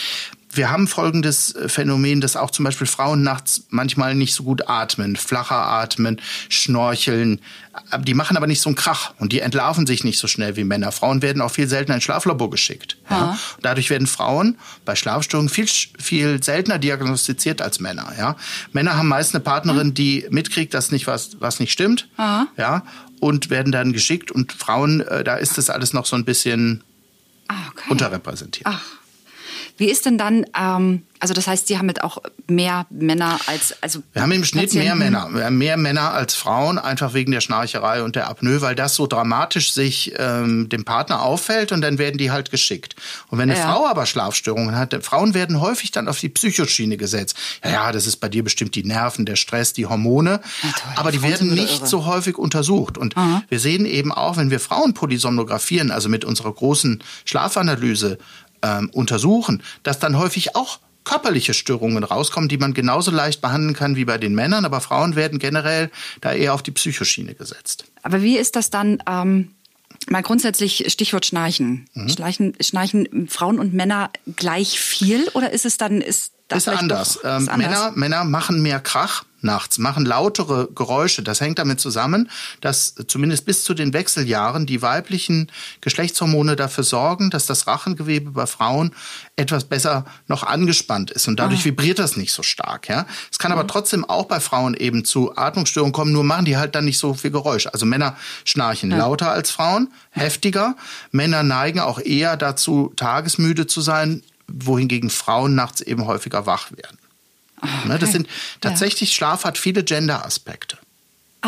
wir 0.57 0.71
haben 0.71 0.87
folgendes 0.87 1.55
äh, 1.55 1.69
Phänomen, 1.69 2.21
dass 2.21 2.37
auch 2.37 2.51
zum 2.51 2.65
Beispiel 2.65 2.87
Frauen 2.87 3.23
nachts 3.23 3.65
manchmal 3.71 4.15
nicht 4.15 4.35
so 4.35 4.43
gut 4.43 4.69
atmen, 4.69 5.17
flacher 5.17 5.57
atmen, 5.57 6.21
schnorcheln. 6.49 7.41
Die 8.01 8.15
machen 8.15 8.37
aber 8.37 8.47
nicht 8.47 8.63
so 8.63 8.71
einen 8.71 8.77
Krach 8.77 9.13
und 9.19 9.33
die 9.33 9.41
entlarven 9.41 9.87
sich 9.87 10.03
nicht 10.03 10.19
so 10.19 10.27
schnell 10.29 10.57
wie 10.57 10.65
Männer. 10.65 10.93
Frauen 10.93 11.21
werden 11.21 11.43
auch 11.43 11.51
viel 11.51 11.69
seltener 11.69 11.97
ins 11.97 12.05
Schlaflabor 12.05 12.51
geschickt. 12.51 12.97
Ja. 13.11 13.39
Dadurch 13.61 13.91
werden 13.91 14.07
Frauen 14.07 14.57
bei 14.85 14.97
Schlafstörungen 14.97 15.51
viel, 15.51 15.69
viel 15.99 16.43
seltener 16.43 16.79
diagnostiziert 16.79 17.61
als 17.61 17.81
Männer. 17.81 18.13
Ja. 18.19 18.37
Männer 18.73 18.97
haben 18.97 19.09
meist 19.09 19.35
eine 19.35 19.45
Partnerin, 19.45 19.93
die 19.93 20.27
mitkriegt, 20.31 20.73
dass 20.73 20.91
nicht 20.91 21.07
was, 21.07 21.37
was 21.41 21.61
nicht 21.61 21.73
stimmt. 21.73 22.09
Ja. 22.17 22.83
Und 23.21 23.51
werden 23.51 23.73
dann 23.73 23.93
geschickt. 23.93 24.31
Und 24.31 24.53
Frauen, 24.53 25.01
äh, 25.01 25.25
da 25.25 25.37
ist 25.37 25.59
das 25.59 25.71
alles 25.71 25.93
noch 25.93 26.07
so 26.07 26.17
ein 26.17 26.25
bisschen 26.25 26.83
ah, 27.49 27.55
okay. 27.73 27.91
unterrepräsentiert. 27.91 28.67
Ach. 28.67 28.83
Wie 29.77 29.91
ist 29.91 30.07
denn 30.07 30.17
dann, 30.17 30.47
ähm, 30.59 31.03
also 31.19 31.35
das 31.35 31.47
heißt, 31.47 31.67
Sie 31.67 31.79
haben 31.79 31.87
mit 31.87 32.03
auch 32.03 32.19
mehr 32.47 32.87
Männer 32.91 33.39
als 33.47 33.75
also 33.83 34.03
Wir 34.13 34.23
haben 34.23 34.33
im 34.33 34.45
Schnitt 34.45 34.67
Patienten. 34.67 34.87
mehr 34.87 34.95
Männer, 34.97 35.29
wir 35.33 35.45
haben 35.45 35.59
mehr 35.59 35.77
Männer 35.77 36.13
als 36.13 36.35
Frauen, 36.35 36.79
einfach 36.79 37.15
wegen 37.15 37.33
der 37.33 37.41
Schnarcherei 37.41 38.03
und 38.03 38.17
der 38.17 38.29
Apnoe, 38.29 38.61
weil 38.61 38.75
das 38.75 38.95
so 38.95 39.07
dramatisch 39.07 39.73
sich 39.73 40.15
ähm, 40.19 40.69
dem 40.69 40.85
Partner 40.85 41.23
auffällt 41.23 41.73
und 41.73 41.81
dann 41.81 41.99
werden 41.99 42.19
die 42.19 42.31
halt 42.31 42.51
geschickt. 42.51 42.97
Und 43.29 43.39
wenn 43.39 43.51
eine 43.51 43.59
ja. 43.59 43.71
Frau 43.71 43.87
aber 43.87 44.07
Schlafstörungen 44.07 44.77
hat, 44.77 44.95
Frauen 45.05 45.35
werden 45.35 45.61
häufig 45.61 45.91
dann 45.91 46.09
auf 46.09 46.21
die 46.21 46.29
Psychoschiene 46.29 46.97
gesetzt. 46.97 47.37
Ja, 47.65 47.71
ja, 47.71 47.93
das 47.93 48.07
ist 48.07 48.17
bei 48.17 48.29
dir 48.29 48.45
bestimmt 48.45 48.75
die 48.75 48.85
Nerven, 48.85 49.27
der 49.27 49.37
Stress, 49.37 49.73
die 49.73 49.87
Hormone, 49.87 50.41
ja, 50.63 50.71
aber 50.97 51.13
die 51.13 51.23
werden 51.23 51.53
nicht 51.53 51.81
irre. 51.81 51.87
so 51.87 52.07
häufig 52.07 52.39
untersucht. 52.39 52.99
Und 52.99 53.17
Aha. 53.17 53.43
wir 53.49 53.59
sehen 53.59 53.85
eben 53.87 54.13
auch, 54.13 54.37
wenn 54.37 54.51
wir 54.51 54.61
Frauen 54.61 54.95
polysomnografieren, 54.95 55.91
also 55.91 56.09
mit 56.09 56.25
unserer 56.25 56.53
großen 56.53 57.03
Schlafanalyse, 57.25 58.19
ähm, 58.67 58.91
untersuchen, 58.91 59.63
dass 59.83 59.99
dann 59.99 60.19
häufig 60.19 60.57
auch 60.57 60.81
körperliche 61.05 61.55
Störungen 61.55 62.03
rauskommen, 62.03 62.49
die 62.49 62.59
man 62.59 62.75
genauso 62.75 63.13
leicht 63.13 63.41
behandeln 63.41 63.75
kann 63.75 63.95
wie 63.95 64.05
bei 64.05 64.19
den 64.19 64.35
Männern, 64.35 64.65
aber 64.65 64.81
Frauen 64.81 65.15
werden 65.15 65.39
generell 65.39 65.91
da 66.21 66.33
eher 66.33 66.53
auf 66.53 66.63
die 66.63 66.73
Psychoschiene 66.73 67.35
gesetzt. 67.35 67.85
Aber 68.03 68.23
wie 68.23 68.37
ist 68.37 68.57
das 68.57 68.71
dann? 68.71 69.03
Ähm 69.09 69.53
Mal 70.09 70.23
grundsätzlich 70.23 70.85
Stichwort 70.93 71.27
Schnarchen. 71.27 71.89
Mhm. 71.95 72.09
Schnarchen. 72.09 72.53
Schnarchen 72.61 73.29
Frauen 73.29 73.59
und 73.59 73.75
Männer 73.75 74.11
gleich 74.37 74.79
viel 74.79 75.27
oder 75.35 75.53
ist 75.53 75.65
es 75.65 75.79
dann 75.79 76.01
ist 76.01 76.33
das 76.49 76.67
ist 76.67 76.69
anders. 76.69 77.15
Doch, 77.15 77.25
ist 77.25 77.25
ähm, 77.25 77.49
anders. 77.49 77.57
Männer, 77.57 77.93
Männer 77.95 78.25
machen 78.25 78.63
mehr 78.63 78.79
Krach 78.79 79.25
nachts, 79.47 79.79
machen 79.79 80.05
lautere 80.05 80.69
Geräusche. 80.75 81.23
Das 81.23 81.41
hängt 81.41 81.59
damit 81.59 81.81
zusammen, 81.81 82.31
dass 82.61 82.95
zumindest 83.07 83.47
bis 83.47 83.65
zu 83.65 83.73
den 83.73 83.95
Wechseljahren 83.95 84.67
die 84.67 84.83
weiblichen 84.83 85.51
Geschlechtshormone 85.81 86.57
dafür 86.57 86.85
sorgen, 86.85 87.31
dass 87.31 87.47
das 87.47 87.67
Rachengewebe 87.67 88.33
bei 88.33 88.47
Frauen 88.47 88.93
etwas 89.37 89.65
besser 89.65 90.05
noch 90.29 90.43
angespannt 90.43 91.11
ist 91.11 91.29
und 91.29 91.41
dadurch 91.41 91.61
ah. 91.63 91.65
vibriert 91.65 91.99
das 91.99 92.17
nicht 92.17 92.33
so 92.33 92.43
stark. 92.43 92.89
Ja, 92.89 93.07
es 93.31 93.39
kann 93.39 93.53
mhm. 93.53 93.59
aber 93.59 93.67
trotzdem 93.67 94.05
auch 94.05 94.27
bei 94.27 94.41
Frauen 94.41 94.75
eben 94.75 95.05
zu 95.05 95.37
Atmungsstörungen 95.37 95.93
kommen. 95.93 96.13
Nur 96.13 96.25
machen 96.25 96.45
die 96.45 96.57
halt 96.57 96.75
dann 96.75 96.85
nicht 96.85 96.99
so 96.99 97.15
viel 97.15 97.31
Geräusch. 97.31 97.67
Also 97.67 97.87
Männer 97.87 98.17
schnarchen 98.45 98.91
ja. 98.91 98.99
lauter 98.99 99.31
als 99.31 99.51
Frauen, 99.51 99.93
heftiger. 100.11 100.77
Männer 101.11 101.43
neigen 101.43 101.81
auch 101.81 101.99
eher 101.99 102.37
dazu, 102.37 102.93
tagesmüde 102.97 103.67
zu 103.67 103.81
sein, 103.81 104.23
wohingegen 104.49 105.11
Frauen 105.11 105.55
nachts 105.55 105.81
eben 105.81 106.07
häufiger 106.07 106.47
wach 106.47 106.73
werden. 106.73 106.99
Okay. 107.85 107.99
Das 107.99 108.13
sind 108.13 108.29
tatsächlich, 108.61 109.11
ja. 109.11 109.17
Schlaf 109.17 109.45
hat 109.45 109.59
viele 109.59 109.85
Gender-Aspekte. 109.85 110.79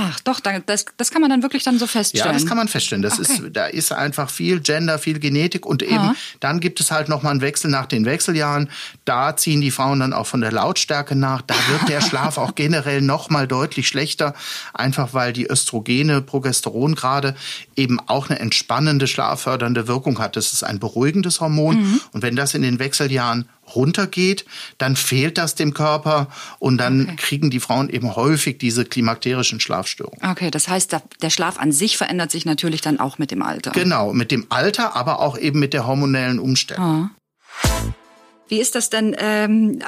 Ach, 0.00 0.20
doch, 0.20 0.38
das, 0.38 0.84
das 0.96 1.10
kann 1.10 1.22
man 1.22 1.30
dann 1.30 1.42
wirklich 1.42 1.64
dann 1.64 1.78
so 1.78 1.88
feststellen. 1.88 2.26
Ja, 2.26 2.32
das 2.32 2.46
kann 2.46 2.56
man 2.56 2.68
feststellen. 2.68 3.02
Das 3.02 3.18
okay. 3.18 3.32
ist, 3.32 3.56
da 3.56 3.66
ist 3.66 3.90
einfach 3.90 4.30
viel 4.30 4.60
Gender, 4.60 4.96
viel 4.96 5.18
Genetik 5.18 5.66
und 5.66 5.82
eben 5.82 5.98
Aha. 5.98 6.14
dann 6.38 6.60
gibt 6.60 6.78
es 6.78 6.92
halt 6.92 7.08
nochmal 7.08 7.32
einen 7.32 7.40
Wechsel 7.40 7.68
nach 7.68 7.86
den 7.86 8.04
Wechseljahren. 8.04 8.70
Da 9.04 9.36
ziehen 9.36 9.60
die 9.60 9.72
Frauen 9.72 9.98
dann 9.98 10.12
auch 10.12 10.26
von 10.26 10.40
der 10.40 10.52
Lautstärke 10.52 11.16
nach. 11.16 11.42
Da 11.42 11.54
wird 11.68 11.88
der 11.88 12.00
Schlaf 12.08 12.38
auch 12.38 12.54
generell 12.54 13.00
nochmal 13.00 13.48
deutlich 13.48 13.88
schlechter, 13.88 14.34
einfach 14.72 15.14
weil 15.14 15.32
die 15.32 15.50
Östrogene, 15.50 16.22
Progesteron 16.22 16.94
gerade 16.94 17.34
eben 17.74 17.98
auch 18.06 18.28
eine 18.30 18.38
entspannende, 18.38 19.08
schlaffördernde 19.08 19.88
Wirkung 19.88 20.20
hat. 20.20 20.36
Das 20.36 20.52
ist 20.52 20.62
ein 20.62 20.78
beruhigendes 20.78 21.40
Hormon 21.40 21.76
mhm. 21.76 22.00
und 22.12 22.22
wenn 22.22 22.36
das 22.36 22.54
in 22.54 22.62
den 22.62 22.78
Wechseljahren 22.78 23.48
runtergeht, 23.74 24.44
dann 24.78 24.96
fehlt 24.96 25.38
das 25.38 25.54
dem 25.54 25.74
Körper 25.74 26.28
und 26.58 26.78
dann 26.78 27.02
okay. 27.02 27.16
kriegen 27.16 27.50
die 27.50 27.60
Frauen 27.60 27.88
eben 27.88 28.16
häufig 28.16 28.58
diese 28.58 28.84
klimakterischen 28.84 29.60
Schlafstörungen. 29.60 30.18
Okay, 30.30 30.50
das 30.50 30.68
heißt, 30.68 30.96
der 31.22 31.30
Schlaf 31.30 31.58
an 31.58 31.72
sich 31.72 31.96
verändert 31.96 32.30
sich 32.30 32.44
natürlich 32.44 32.80
dann 32.80 33.00
auch 33.00 33.18
mit 33.18 33.30
dem 33.30 33.42
Alter. 33.42 33.72
Genau, 33.72 34.12
mit 34.12 34.30
dem 34.30 34.46
Alter, 34.48 34.96
aber 34.96 35.20
auch 35.20 35.38
eben 35.38 35.58
mit 35.58 35.72
der 35.72 35.86
hormonellen 35.86 36.38
Umstellung. 36.38 37.10
Oh. 37.12 37.92
Wie 38.48 38.60
ist 38.60 38.74
das 38.74 38.88
denn 38.88 39.14
ähm, 39.18 39.80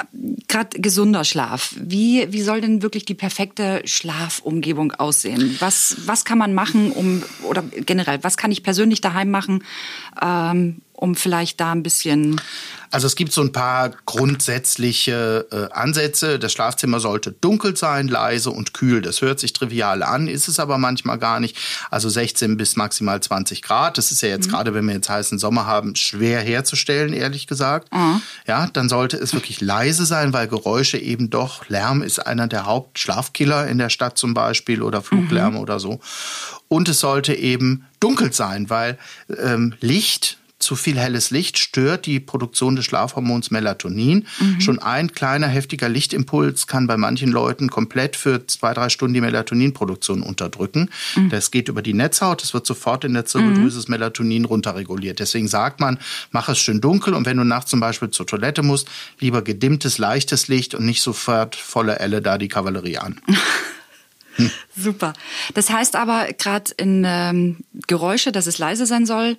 gerade 0.47 0.79
gesunder 0.79 1.23
Schlaf? 1.23 1.73
Wie, 1.79 2.31
wie 2.31 2.41
soll 2.43 2.61
denn 2.61 2.83
wirklich 2.83 3.05
die 3.05 3.15
perfekte 3.15 3.81
Schlafumgebung 3.85 4.91
aussehen? 4.91 5.57
Was, 5.59 5.97
was 6.05 6.25
kann 6.25 6.37
man 6.37 6.53
machen, 6.53 6.91
um 6.91 7.23
oder 7.43 7.63
generell, 7.63 8.23
was 8.23 8.37
kann 8.37 8.51
ich 8.51 8.61
persönlich 8.61 9.01
daheim 9.01 9.31
machen, 9.31 9.63
ähm, 10.21 10.81
um 10.93 11.15
vielleicht 11.15 11.59
da 11.59 11.71
ein 11.71 11.81
bisschen 11.81 12.39
also 12.91 13.07
es 13.07 13.15
gibt 13.15 13.31
so 13.31 13.41
ein 13.41 13.53
paar 13.53 13.91
grundsätzliche 14.05 15.47
äh, 15.51 15.73
Ansätze. 15.73 16.37
Das 16.39 16.51
Schlafzimmer 16.51 16.99
sollte 16.99 17.31
dunkel 17.31 17.75
sein, 17.77 18.09
leise 18.09 18.51
und 18.51 18.73
kühl. 18.73 19.01
Das 19.01 19.21
hört 19.21 19.39
sich 19.39 19.53
trivial 19.53 20.03
an, 20.03 20.27
ist 20.27 20.47
es 20.47 20.59
aber 20.59 20.77
manchmal 20.77 21.17
gar 21.17 21.39
nicht. 21.39 21.57
Also 21.89 22.09
16 22.09 22.57
bis 22.57 22.75
maximal 22.75 23.21
20 23.21 23.61
Grad. 23.61 23.97
Das 23.97 24.11
ist 24.11 24.21
ja 24.21 24.29
jetzt 24.29 24.47
mhm. 24.47 24.51
gerade, 24.51 24.73
wenn 24.73 24.85
wir 24.85 24.93
jetzt 24.93 25.09
heißen 25.09 25.39
Sommer 25.39 25.65
haben, 25.65 25.95
schwer 25.95 26.41
herzustellen, 26.41 27.13
ehrlich 27.13 27.47
gesagt. 27.47 27.93
Mhm. 27.93 28.21
Ja, 28.45 28.67
dann 28.67 28.89
sollte 28.89 29.17
es 29.17 29.33
wirklich 29.33 29.61
leise 29.61 30.05
sein, 30.05 30.33
weil 30.33 30.49
Geräusche 30.49 30.97
eben 30.97 31.29
doch, 31.29 31.67
Lärm 31.69 32.01
ist 32.01 32.19
einer 32.19 32.47
der 32.47 32.65
Hauptschlafkiller 32.65 33.67
in 33.67 33.77
der 33.77 33.89
Stadt 33.89 34.17
zum 34.17 34.33
Beispiel 34.33 34.81
oder 34.81 35.01
Fluglärm 35.01 35.53
mhm. 35.53 35.59
oder 35.59 35.79
so. 35.79 36.01
Und 36.67 36.89
es 36.89 36.99
sollte 36.99 37.33
eben 37.33 37.85
dunkel 38.01 38.33
sein, 38.33 38.69
weil 38.69 38.97
ähm, 39.41 39.73
Licht 39.79 40.37
zu 40.61 40.75
viel 40.75 40.97
helles 40.97 41.31
Licht 41.31 41.57
stört 41.57 42.05
die 42.05 42.19
Produktion 42.19 42.75
des 42.75 42.85
Schlafhormons 42.85 43.51
Melatonin. 43.51 44.27
Mhm. 44.39 44.61
Schon 44.61 44.79
ein 44.79 45.11
kleiner 45.11 45.47
heftiger 45.47 45.89
Lichtimpuls 45.89 46.67
kann 46.67 46.87
bei 46.87 46.97
manchen 46.97 47.31
Leuten 47.31 47.69
komplett 47.69 48.15
für 48.15 48.45
zwei, 48.47 48.73
drei 48.73 48.89
Stunden 48.89 49.13
die 49.13 49.21
Melatoninproduktion 49.21 50.21
unterdrücken. 50.21 50.89
Mhm. 51.15 51.29
Das 51.29 51.51
geht 51.51 51.69
über 51.69 51.81
die 51.81 51.93
Netzhaut, 51.93 52.41
das 52.41 52.53
wird 52.53 52.65
sofort 52.65 53.03
in 53.03 53.13
der 53.13 53.25
Zirbeldrüse 53.25 53.77
mhm. 53.77 53.81
das 53.81 53.87
Melatonin 53.87 54.45
runterreguliert. 54.45 55.19
Deswegen 55.19 55.47
sagt 55.47 55.79
man, 55.79 55.99
mach 56.31 56.49
es 56.49 56.59
schön 56.59 56.81
dunkel 56.81 57.13
und 57.13 57.25
wenn 57.25 57.37
du 57.37 57.43
nachts 57.43 57.71
zum 57.71 57.79
Beispiel 57.79 58.11
zur 58.11 58.27
Toilette 58.27 58.63
musst, 58.63 58.87
lieber 59.19 59.41
gedimmtes, 59.41 59.97
leichtes 59.97 60.47
Licht 60.47 60.75
und 60.75 60.85
nicht 60.85 61.01
sofort 61.01 61.55
volle 61.55 61.99
Elle 61.99 62.21
da 62.21 62.37
die 62.37 62.47
Kavallerie 62.47 62.97
an. 62.97 63.19
Hm. 64.35 64.51
Super. 64.77 65.13
Das 65.53 65.69
heißt 65.69 65.95
aber 65.95 66.27
gerade 66.37 66.71
in 66.77 67.03
ähm, 67.05 67.57
Geräusche, 67.87 68.31
dass 68.31 68.47
es 68.47 68.57
leise 68.57 68.85
sein 68.85 69.05
soll, 69.05 69.37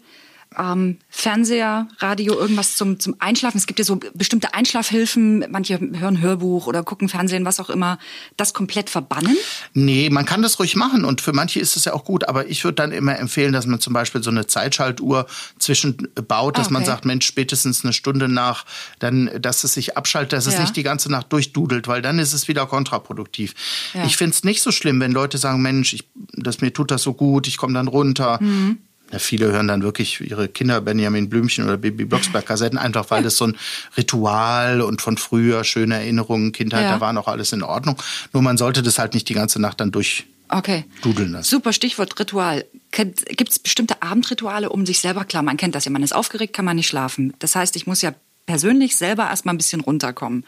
ähm, 0.58 0.98
Fernseher, 1.08 1.88
Radio, 1.98 2.38
irgendwas 2.38 2.76
zum, 2.76 2.98
zum 2.98 3.16
Einschlafen. 3.18 3.58
Es 3.58 3.66
gibt 3.66 3.78
ja 3.78 3.84
so 3.84 3.98
bestimmte 4.14 4.54
Einschlafhilfen. 4.54 5.44
Manche 5.50 5.78
hören 5.80 6.20
Hörbuch 6.20 6.66
oder 6.66 6.82
gucken 6.82 7.08
Fernsehen, 7.08 7.44
was 7.44 7.60
auch 7.60 7.70
immer. 7.70 7.98
Das 8.36 8.54
komplett 8.54 8.90
verbannen? 8.90 9.36
Nee, 9.74 10.10
man 10.10 10.24
kann 10.24 10.42
das 10.42 10.58
ruhig 10.58 10.76
machen 10.76 11.04
und 11.04 11.20
für 11.20 11.32
manche 11.32 11.60
ist 11.60 11.76
es 11.76 11.84
ja 11.84 11.92
auch 11.92 12.04
gut. 12.04 12.28
Aber 12.28 12.48
ich 12.48 12.64
würde 12.64 12.76
dann 12.76 12.92
immer 12.92 13.18
empfehlen, 13.18 13.52
dass 13.52 13.66
man 13.66 13.80
zum 13.80 13.92
Beispiel 13.92 14.22
so 14.22 14.30
eine 14.30 14.46
Zeitschaltuhr 14.46 15.26
zwischenbaut, 15.58 16.58
dass 16.58 16.66
okay. 16.66 16.74
man 16.74 16.84
sagt, 16.84 17.04
Mensch, 17.04 17.26
spätestens 17.26 17.84
eine 17.84 17.92
Stunde 17.92 18.28
nach, 18.28 18.64
dann, 18.98 19.30
dass 19.40 19.64
es 19.64 19.74
sich 19.74 19.96
abschaltet, 19.96 20.32
dass 20.32 20.46
ja. 20.46 20.52
es 20.52 20.58
nicht 20.58 20.76
die 20.76 20.82
ganze 20.82 21.10
Nacht 21.10 21.32
durchdudelt, 21.32 21.88
weil 21.88 22.02
dann 22.02 22.18
ist 22.18 22.32
es 22.32 22.48
wieder 22.48 22.66
kontraproduktiv. 22.66 23.54
Ja. 23.94 24.04
Ich 24.04 24.16
finde 24.16 24.34
es 24.34 24.44
nicht 24.44 24.62
so 24.62 24.72
schlimm, 24.72 25.00
wenn 25.00 25.12
Leute 25.12 25.38
sagen, 25.38 25.62
Mensch, 25.62 25.92
ich, 25.92 26.08
das, 26.32 26.60
mir 26.60 26.72
tut 26.72 26.90
das 26.90 27.02
so 27.02 27.14
gut, 27.14 27.46
ich 27.46 27.56
komme 27.56 27.74
dann 27.74 27.88
runter. 27.88 28.38
Mhm 28.40 28.78
ja, 29.12 29.18
viele 29.18 29.52
hören 29.52 29.68
dann 29.68 29.82
wirklich 29.82 30.20
ihre 30.20 30.48
Kinder 30.48 30.80
Benjamin 30.80 31.28
Blümchen 31.28 31.64
oder 31.64 31.76
Baby 31.76 32.06
Blocksberg 32.06 32.46
Kassetten, 32.46 32.78
einfach 32.78 33.10
weil 33.10 33.22
das 33.24 33.36
so 33.36 33.46
ein 33.46 33.56
Ritual 33.96 34.80
und 34.80 35.02
von 35.02 35.18
früher 35.18 35.64
schöne 35.64 35.96
Erinnerungen, 35.96 36.52
Kindheit, 36.52 36.84
ja. 36.84 36.94
da 36.94 37.00
war 37.00 37.12
noch 37.12 37.28
alles 37.28 37.52
in 37.52 37.62
Ordnung. 37.62 37.96
Nur 38.32 38.42
man 38.42 38.56
sollte 38.56 38.82
das 38.82 38.98
halt 38.98 39.14
nicht 39.14 39.28
die 39.28 39.34
ganze 39.34 39.60
Nacht 39.60 39.80
dann 39.80 39.92
durch 39.92 40.24
Okay. 40.48 40.84
Dudeln 41.00 41.32
lassen. 41.32 41.48
Super 41.48 41.72
Stichwort 41.72 42.18
Ritual. 42.20 42.66
Gibt 42.90 43.48
es 43.48 43.58
bestimmte 43.58 44.02
Abendrituale, 44.02 44.68
um 44.68 44.84
sich 44.84 45.00
selber 45.00 45.24
klar? 45.24 45.42
Man 45.42 45.56
kennt 45.56 45.74
das 45.74 45.86
ja, 45.86 45.90
man 45.90 46.02
ist 46.02 46.14
aufgeregt, 46.14 46.52
kann 46.52 46.66
man 46.66 46.76
nicht 46.76 46.88
schlafen. 46.88 47.32
Das 47.38 47.56
heißt, 47.56 47.74
ich 47.76 47.86
muss 47.86 48.02
ja 48.02 48.12
persönlich 48.44 48.96
selber 48.96 49.24
erstmal 49.24 49.54
ein 49.54 49.58
bisschen 49.58 49.80
runterkommen. 49.80 50.44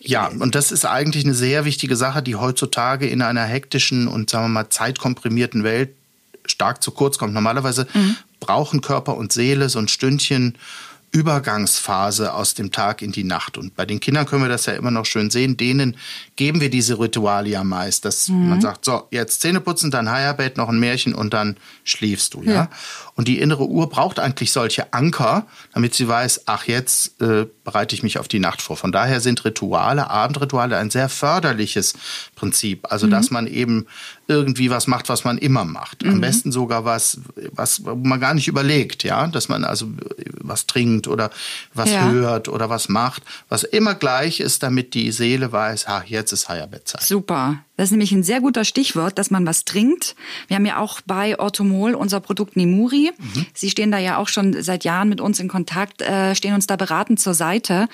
Ja, 0.00 0.26
und 0.26 0.54
das 0.54 0.70
ist 0.70 0.84
eigentlich 0.84 1.24
eine 1.24 1.34
sehr 1.34 1.64
wichtige 1.64 1.96
Sache, 1.96 2.22
die 2.22 2.36
heutzutage 2.36 3.06
in 3.06 3.22
einer 3.22 3.44
hektischen 3.44 4.06
und 4.06 4.28
sagen 4.28 4.46
wir 4.46 4.48
mal 4.50 4.68
zeitkomprimierten 4.68 5.64
Welt 5.64 5.94
stark 6.46 6.82
zu 6.82 6.90
kurz 6.90 7.18
kommt. 7.18 7.34
Normalerweise 7.34 7.86
mhm. 7.92 8.16
brauchen 8.40 8.80
Körper 8.80 9.16
und 9.16 9.32
Seele 9.32 9.68
so 9.68 9.78
ein 9.78 9.88
Stündchen 9.88 10.58
Übergangsphase 11.12 12.32
aus 12.32 12.54
dem 12.54 12.72
Tag 12.72 13.02
in 13.02 13.12
die 13.12 13.22
Nacht. 13.22 13.58
Und 13.58 13.76
bei 13.76 13.84
den 13.84 14.00
Kindern 14.00 14.24
können 14.24 14.42
wir 14.42 14.48
das 14.48 14.64
ja 14.64 14.72
immer 14.72 14.90
noch 14.90 15.04
schön 15.04 15.30
sehen. 15.30 15.58
Denen 15.58 15.96
geben 16.36 16.62
wir 16.62 16.70
diese 16.70 16.98
Rituale 16.98 17.50
ja 17.50 17.62
meist, 17.64 18.06
dass 18.06 18.28
mhm. 18.28 18.48
man 18.48 18.60
sagt, 18.62 18.86
so, 18.86 19.08
jetzt 19.10 19.42
Zähne 19.42 19.60
putzen, 19.60 19.90
dann 19.90 20.10
Heierbett, 20.10 20.56
noch 20.56 20.70
ein 20.70 20.80
Märchen 20.80 21.14
und 21.14 21.34
dann 21.34 21.58
schläfst 21.84 22.32
du, 22.32 22.42
ja? 22.42 22.52
ja. 22.52 22.70
Und 23.14 23.28
die 23.28 23.40
innere 23.40 23.66
Uhr 23.68 23.90
braucht 23.90 24.18
eigentlich 24.18 24.52
solche 24.52 24.94
Anker, 24.94 25.46
damit 25.74 25.94
sie 25.94 26.08
weiß, 26.08 26.44
ach, 26.46 26.66
jetzt 26.66 27.20
äh, 27.20 27.46
bereite 27.62 27.94
ich 27.94 28.02
mich 28.02 28.18
auf 28.18 28.26
die 28.26 28.38
Nacht 28.38 28.62
vor. 28.62 28.78
Von 28.78 28.90
daher 28.90 29.20
sind 29.20 29.44
Rituale, 29.44 30.08
Abendrituale 30.08 30.78
ein 30.78 30.88
sehr 30.88 31.10
förderliches 31.10 31.92
Prinzip. 32.36 32.90
Also, 32.90 33.06
mhm. 33.06 33.10
dass 33.10 33.30
man 33.30 33.46
eben 33.46 33.86
irgendwie 34.28 34.70
was 34.70 34.86
macht, 34.86 35.08
was 35.08 35.24
man 35.24 35.38
immer 35.38 35.64
macht. 35.64 36.04
Am 36.04 36.16
mhm. 36.16 36.20
besten 36.20 36.52
sogar 36.52 36.84
was, 36.84 37.20
was 37.52 37.80
man 37.80 38.20
gar 38.20 38.34
nicht 38.34 38.48
überlegt, 38.48 39.04
ja, 39.04 39.26
dass 39.26 39.48
man 39.48 39.64
also 39.64 39.88
was 40.40 40.66
trinkt 40.66 41.08
oder 41.08 41.30
was 41.74 41.90
ja. 41.90 42.10
hört 42.10 42.48
oder 42.48 42.70
was 42.70 42.88
macht, 42.88 43.22
was 43.48 43.64
immer 43.64 43.94
gleich 43.94 44.40
ist, 44.40 44.62
damit 44.62 44.94
die 44.94 45.12
Seele 45.12 45.52
weiß, 45.52 45.86
ach, 45.88 46.04
jetzt 46.04 46.32
ist 46.32 46.48
Heierbettzeit. 46.48 47.02
Super. 47.02 47.58
Das 47.76 47.86
ist 47.86 47.92
nämlich 47.92 48.12
ein 48.12 48.22
sehr 48.22 48.40
guter 48.40 48.64
Stichwort, 48.64 49.18
dass 49.18 49.30
man 49.30 49.46
was 49.46 49.64
trinkt. 49.64 50.14
Wir 50.46 50.56
haben 50.56 50.66
ja 50.66 50.78
auch 50.78 51.00
bei 51.06 51.38
Orthomol 51.38 51.94
unser 51.94 52.20
Produkt 52.20 52.56
Nemuri. 52.56 53.10
Mhm. 53.16 53.46
Sie 53.54 53.70
stehen 53.70 53.90
da 53.90 53.98
ja 53.98 54.18
auch 54.18 54.28
schon 54.28 54.62
seit 54.62 54.84
Jahren 54.84 55.08
mit 55.08 55.20
uns 55.20 55.40
in 55.40 55.48
Kontakt, 55.48 56.02
äh, 56.02 56.34
stehen 56.34 56.54
uns 56.54 56.66
da 56.66 56.76
beratend 56.76 57.18
zur 57.18 57.34
Seite. 57.34 57.88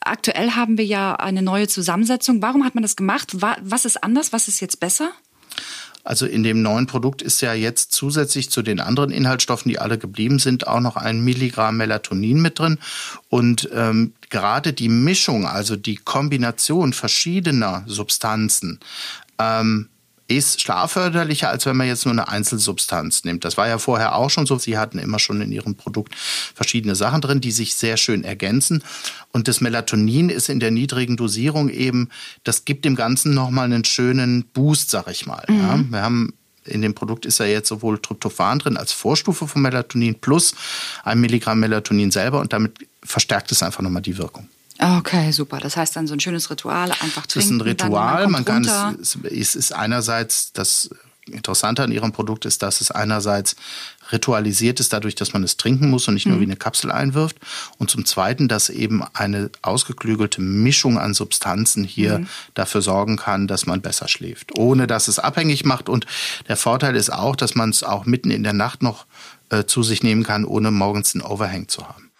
Aktuell 0.00 0.50
haben 0.50 0.78
wir 0.78 0.84
ja 0.84 1.14
eine 1.14 1.42
neue 1.42 1.68
Zusammensetzung. 1.68 2.42
Warum 2.42 2.64
hat 2.64 2.74
man 2.74 2.82
das 2.82 2.96
gemacht? 2.96 3.36
Was 3.62 3.84
ist 3.84 4.02
anders? 4.02 4.32
Was 4.32 4.48
ist 4.48 4.60
jetzt 4.60 4.80
besser? 4.80 5.12
Also 6.02 6.26
in 6.26 6.42
dem 6.42 6.62
neuen 6.62 6.86
Produkt 6.86 7.20
ist 7.20 7.40
ja 7.42 7.52
jetzt 7.52 7.92
zusätzlich 7.92 8.50
zu 8.50 8.62
den 8.62 8.80
anderen 8.80 9.10
Inhaltsstoffen, 9.10 9.68
die 9.68 9.78
alle 9.78 9.98
geblieben 9.98 10.38
sind, 10.38 10.66
auch 10.66 10.80
noch 10.80 10.96
ein 10.96 11.20
Milligramm 11.20 11.76
Melatonin 11.76 12.40
mit 12.40 12.58
drin. 12.58 12.78
Und 13.28 13.68
ähm, 13.74 14.14
gerade 14.30 14.72
die 14.72 14.88
Mischung, 14.88 15.46
also 15.46 15.76
die 15.76 15.96
Kombination 15.96 16.94
verschiedener 16.94 17.84
Substanzen, 17.86 18.80
ähm, 19.38 19.88
ist 20.30 20.60
schlafförderlicher, 20.60 21.50
als 21.50 21.66
wenn 21.66 21.76
man 21.76 21.88
jetzt 21.88 22.06
nur 22.06 22.12
eine 22.12 22.28
Einzelsubstanz 22.28 23.24
nimmt. 23.24 23.44
Das 23.44 23.56
war 23.56 23.66
ja 23.66 23.78
vorher 23.78 24.14
auch 24.14 24.30
schon 24.30 24.46
so. 24.46 24.58
Sie 24.58 24.78
hatten 24.78 24.98
immer 24.98 25.18
schon 25.18 25.40
in 25.40 25.50
ihrem 25.50 25.74
Produkt 25.74 26.14
verschiedene 26.54 26.94
Sachen 26.94 27.20
drin, 27.20 27.40
die 27.40 27.50
sich 27.50 27.74
sehr 27.74 27.96
schön 27.96 28.22
ergänzen. 28.22 28.84
Und 29.32 29.48
das 29.48 29.60
Melatonin 29.60 30.30
ist 30.30 30.48
in 30.48 30.60
der 30.60 30.70
niedrigen 30.70 31.16
Dosierung 31.16 31.68
eben, 31.68 32.10
das 32.44 32.64
gibt 32.64 32.84
dem 32.84 32.94
Ganzen 32.94 33.34
nochmal 33.34 33.64
einen 33.64 33.84
schönen 33.84 34.44
Boost, 34.44 34.90
sag 34.90 35.08
ich 35.08 35.26
mal. 35.26 35.44
Mhm. 35.48 35.58
Ja, 35.58 35.84
wir 35.90 36.02
haben 36.02 36.32
in 36.64 36.82
dem 36.82 36.94
Produkt 36.94 37.26
ist 37.26 37.38
ja 37.38 37.46
jetzt 37.46 37.68
sowohl 37.68 37.98
Tryptophan 37.98 38.60
drin 38.60 38.76
als 38.76 38.92
Vorstufe 38.92 39.48
von 39.48 39.62
Melatonin 39.62 40.14
plus 40.14 40.54
ein 41.02 41.20
Milligramm 41.20 41.58
Melatonin 41.58 42.10
selber 42.10 42.38
und 42.38 42.52
damit 42.52 42.86
verstärkt 43.02 43.50
es 43.50 43.62
einfach 43.62 43.82
nochmal 43.82 44.02
die 44.02 44.18
Wirkung. 44.18 44.48
Okay, 44.80 45.30
super. 45.30 45.58
Das 45.58 45.76
heißt 45.76 45.94
dann 45.94 46.06
so 46.06 46.14
ein 46.14 46.20
schönes 46.20 46.50
Ritual, 46.50 46.90
einfach 46.90 47.26
trinken. 47.26 47.38
Es 47.38 47.44
ist 47.44 47.50
ein 47.50 47.60
Ritual. 47.60 48.22
Man, 48.24 48.32
man 48.32 48.44
kann 48.44 48.64
es, 49.00 49.18
es 49.22 49.54
ist 49.54 49.72
einerseits 49.72 50.52
das 50.52 50.90
Interessante 51.26 51.82
an 51.82 51.92
ihrem 51.92 52.12
Produkt 52.12 52.44
ist, 52.44 52.62
dass 52.62 52.80
es 52.80 52.90
einerseits 52.90 53.56
ritualisiert 54.10 54.80
ist, 54.80 54.92
dadurch, 54.92 55.14
dass 55.14 55.32
man 55.32 55.44
es 55.44 55.56
trinken 55.56 55.90
muss 55.90 56.08
und 56.08 56.14
nicht 56.14 56.26
nur 56.26 56.36
mhm. 56.36 56.40
wie 56.40 56.44
eine 56.44 56.56
Kapsel 56.56 56.90
einwirft. 56.90 57.36
Und 57.78 57.90
zum 57.90 58.04
Zweiten, 58.04 58.48
dass 58.48 58.70
eben 58.70 59.04
eine 59.14 59.50
ausgeklügelte 59.62 60.40
Mischung 60.40 60.98
an 60.98 61.14
Substanzen 61.14 61.84
hier 61.84 62.20
mhm. 62.20 62.26
dafür 62.54 62.82
sorgen 62.82 63.16
kann, 63.16 63.46
dass 63.46 63.66
man 63.66 63.80
besser 63.80 64.08
schläft, 64.08 64.58
ohne 64.58 64.86
dass 64.86 65.08
es 65.08 65.18
abhängig 65.18 65.64
macht. 65.64 65.88
Und 65.88 66.06
der 66.48 66.56
Vorteil 66.56 66.96
ist 66.96 67.12
auch, 67.12 67.36
dass 67.36 67.54
man 67.54 67.70
es 67.70 67.82
auch 67.82 68.06
mitten 68.06 68.30
in 68.30 68.42
der 68.42 68.54
Nacht 68.54 68.82
noch 68.82 69.06
äh, 69.50 69.64
zu 69.64 69.82
sich 69.82 70.02
nehmen 70.02 70.24
kann, 70.24 70.44
ohne 70.44 70.70
morgens 70.70 71.14
einen 71.14 71.22
Overhang 71.22 71.68
zu 71.68 71.86
haben. 71.86 72.10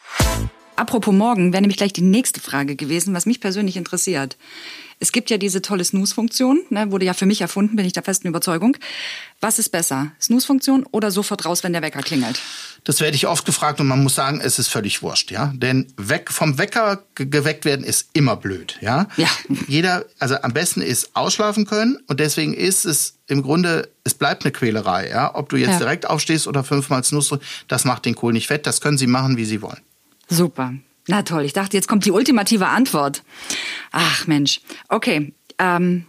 Apropos 0.81 1.13
morgen, 1.13 1.53
wäre 1.53 1.61
nämlich 1.61 1.77
gleich 1.77 1.93
die 1.93 2.01
nächste 2.01 2.41
Frage 2.41 2.75
gewesen, 2.75 3.13
was 3.13 3.27
mich 3.27 3.39
persönlich 3.39 3.77
interessiert. 3.77 4.39
Es 4.99 5.13
gibt 5.13 5.29
ja 5.29 5.37
diese 5.37 5.61
tolle 5.61 5.85
Snooze-Funktion, 5.85 6.63
ne, 6.71 6.91
wurde 6.91 7.05
ja 7.05 7.13
für 7.13 7.27
mich 7.27 7.43
erfunden, 7.43 7.77
bin 7.77 7.85
ich 7.85 7.93
der 7.93 8.03
festen 8.03 8.29
Überzeugung. 8.29 8.79
Was 9.43 9.59
ist 9.59 9.69
besser, 9.69 10.13
Snooze-Funktion 10.23 10.87
oder 10.91 11.11
sofort 11.11 11.45
raus, 11.45 11.65
wenn 11.65 11.75
der 11.75 11.83
Wecker 11.83 12.01
klingelt? 12.01 12.41
Das 12.85 13.03
werde 13.03 13.15
ich 13.15 13.27
oft 13.27 13.45
gefragt 13.45 13.79
und 13.81 13.89
man 13.89 14.03
muss 14.03 14.15
sagen, 14.15 14.41
es 14.43 14.59
ist 14.59 14.69
völlig 14.69 15.03
wurscht, 15.03 15.31
ja. 15.31 15.53
Denn 15.55 15.87
weg, 15.99 16.31
vom 16.33 16.57
Wecker 16.57 17.03
geweckt 17.15 17.67
werden 17.67 17.85
ist 17.85 18.09
immer 18.15 18.37
blöd, 18.37 18.79
ja. 18.81 19.07
Ja. 19.19 19.29
Jeder, 19.69 20.07
also 20.19 20.37
am 20.37 20.55
besten 20.55 20.81
ist 20.81 21.15
ausschlafen 21.15 21.67
können 21.67 21.99
und 22.07 22.21
deswegen 22.21 22.55
ist 22.55 22.87
es 22.87 23.19
im 23.27 23.43
Grunde, 23.43 23.91
es 24.05 24.15
bleibt 24.15 24.47
eine 24.47 24.53
Quälerei, 24.53 25.11
ja. 25.11 25.35
Ob 25.35 25.51
du 25.51 25.59
jetzt 25.59 25.73
ja. 25.73 25.79
direkt 25.79 26.09
aufstehst 26.09 26.47
oder 26.47 26.65
fünfmal 26.65 27.05
Snooze, 27.05 27.39
das 27.69 27.85
macht 27.85 28.07
den 28.07 28.15
Kohl 28.15 28.33
nicht 28.33 28.47
fett. 28.47 28.67
Das 28.67 28.81
können 28.81 28.97
Sie 28.97 29.07
machen, 29.07 29.37
wie 29.37 29.45
Sie 29.45 29.61
wollen. 29.61 29.81
Super. 30.31 30.75
Na 31.09 31.23
toll, 31.23 31.45
ich 31.45 31.53
dachte, 31.53 31.77
jetzt 31.77 31.89
kommt 31.89 32.05
die 32.05 32.13
ultimative 32.13 32.69
Antwort. 32.69 33.25
Ach 33.91 34.27
Mensch. 34.27 34.61
Okay, 34.89 35.35
ähm, 35.59 36.07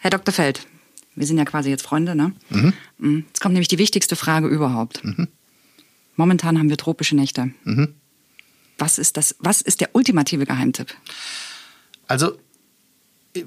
Herr 0.00 0.10
Dr. 0.10 0.32
Feld, 0.32 0.66
wir 1.16 1.26
sind 1.26 1.38
ja 1.38 1.44
quasi 1.44 1.68
jetzt 1.68 1.82
Freunde, 1.82 2.14
ne? 2.14 2.32
Mhm. 2.50 3.24
Jetzt 3.26 3.40
kommt 3.40 3.54
nämlich 3.54 3.68
die 3.68 3.78
wichtigste 3.78 4.14
Frage 4.16 4.46
überhaupt. 4.46 5.04
Mhm. 5.04 5.28
Momentan 6.14 6.58
haben 6.58 6.70
wir 6.70 6.76
tropische 6.76 7.16
Nächte. 7.16 7.50
Mhm. 7.64 7.94
Was 8.78 8.98
ist 8.98 9.16
das? 9.16 9.34
Was 9.38 9.62
ist 9.62 9.80
der 9.80 9.94
ultimative 9.94 10.46
Geheimtipp? 10.46 10.94
Also 12.06 12.38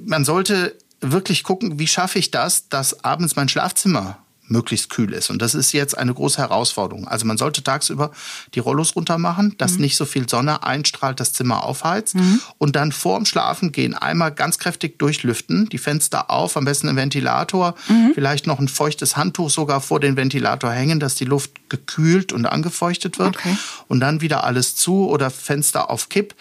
man 0.05 0.25
sollte 0.25 0.77
wirklich 1.01 1.43
gucken, 1.43 1.79
wie 1.79 1.87
schaffe 1.87 2.19
ich 2.19 2.31
das, 2.31 2.67
dass 2.69 3.03
abends 3.03 3.35
mein 3.35 3.47
Schlafzimmer 3.47 4.23
möglichst 4.49 4.89
kühl 4.89 5.13
ist. 5.13 5.29
Und 5.29 5.41
das 5.41 5.55
ist 5.55 5.71
jetzt 5.71 5.97
eine 5.97 6.13
große 6.13 6.37
Herausforderung. 6.37 7.07
Also 7.07 7.25
man 7.25 7.37
sollte 7.37 7.63
tagsüber 7.63 8.11
die 8.53 8.59
Rollos 8.59 8.95
runter 8.95 9.17
machen, 9.17 9.55
dass 9.57 9.73
mhm. 9.73 9.81
nicht 9.81 9.95
so 9.95 10.05
viel 10.05 10.27
Sonne 10.27 10.63
einstrahlt, 10.63 11.19
das 11.19 11.33
Zimmer 11.33 11.63
aufheizt. 11.63 12.15
Mhm. 12.15 12.41
Und 12.57 12.75
dann 12.75 12.91
vorm 12.91 13.25
Schlafen 13.25 13.71
gehen 13.71 13.93
einmal 13.93 14.31
ganz 14.31 14.57
kräftig 14.57 14.99
durchlüften, 14.99 15.69
die 15.69 15.77
Fenster 15.77 16.29
auf, 16.29 16.57
am 16.57 16.65
besten 16.65 16.89
ein 16.89 16.95
Ventilator, 16.95 17.75
mhm. 17.87 18.11
vielleicht 18.13 18.47
noch 18.47 18.59
ein 18.59 18.67
feuchtes 18.67 19.15
Handtuch 19.15 19.49
sogar 19.49 19.81
vor 19.81 19.99
den 19.99 20.15
Ventilator 20.15 20.71
hängen, 20.71 20.99
dass 20.99 21.15
die 21.15 21.25
Luft 21.25 21.69
gekühlt 21.69 22.33
und 22.33 22.45
angefeuchtet 22.45 23.19
wird. 23.19 23.37
Okay. 23.37 23.57
Und 23.87 23.99
dann 23.99 24.21
wieder 24.21 24.43
alles 24.43 24.75
zu 24.75 25.07
oder 25.07 25.29
Fenster 25.29 25.89
auf 25.89 26.09
Kipp. 26.09 26.35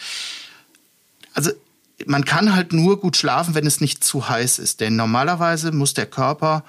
Also 1.34 1.50
man 2.06 2.24
kann 2.24 2.54
halt 2.54 2.72
nur 2.72 3.00
gut 3.00 3.16
schlafen, 3.16 3.54
wenn 3.54 3.66
es 3.66 3.80
nicht 3.80 4.04
zu 4.04 4.28
heiß 4.28 4.58
ist. 4.58 4.80
Denn 4.80 4.96
normalerweise 4.96 5.72
muss 5.72 5.94
der 5.94 6.06
Körper 6.06 6.64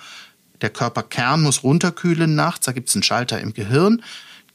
der 0.62 0.70
Körperkern 0.70 1.42
muss 1.42 1.63
runterkühlen 1.63 2.36
nachts. 2.36 2.66
Da 2.66 2.72
gibt 2.72 2.89
es 2.89 2.96
einen 2.96 3.04
Schalter 3.04 3.39
im 3.39 3.54
Gehirn, 3.54 4.01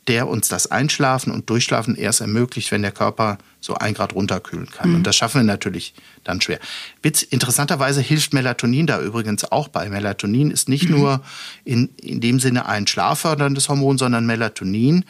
der 0.07 0.29
uns 0.29 0.49
das 0.49 0.71
Einschlafen 0.71 1.33
und 1.33 1.49
Durchschlafen 1.49 1.97
erst 1.97 2.21
ermöglicht, 2.21 2.71
wenn 2.71 2.83
der 2.83 2.93
Körper 2.93 3.39
so 3.61 3.75
ein 3.75 3.95
Grad 3.95 4.15
runterkühlen 4.15 4.71
kann. 4.71 4.91
Mhm. 4.91 4.97
Und 4.97 5.07
das 5.07 5.17
schaffen 5.17 5.41
wir 5.41 5.45
natürlich 5.45 5.95
dann 6.25 6.41
schwer. 6.41 6.59
Witz, 7.03 7.23
interessanterweise 7.23 8.03
hilft 8.03 8.35
Melatonin 8.35 8.87
da 8.87 9.01
übrigens 9.01 9.51
auch 9.51 9.69
bei. 9.69 9.89
Melatonin 9.89 10.51
ist 10.51 10.69
nicht 10.69 10.91
mhm. 10.91 10.97
nur 10.97 11.23
in, 11.65 11.89
in 11.97 12.21
dem 12.21 12.39
Sinne 12.39 12.67
ein 12.67 12.87
schlafförderndes 12.87 13.69
Hormon, 13.69 13.97
sondern 13.97 14.27
Melatonin 14.27 15.05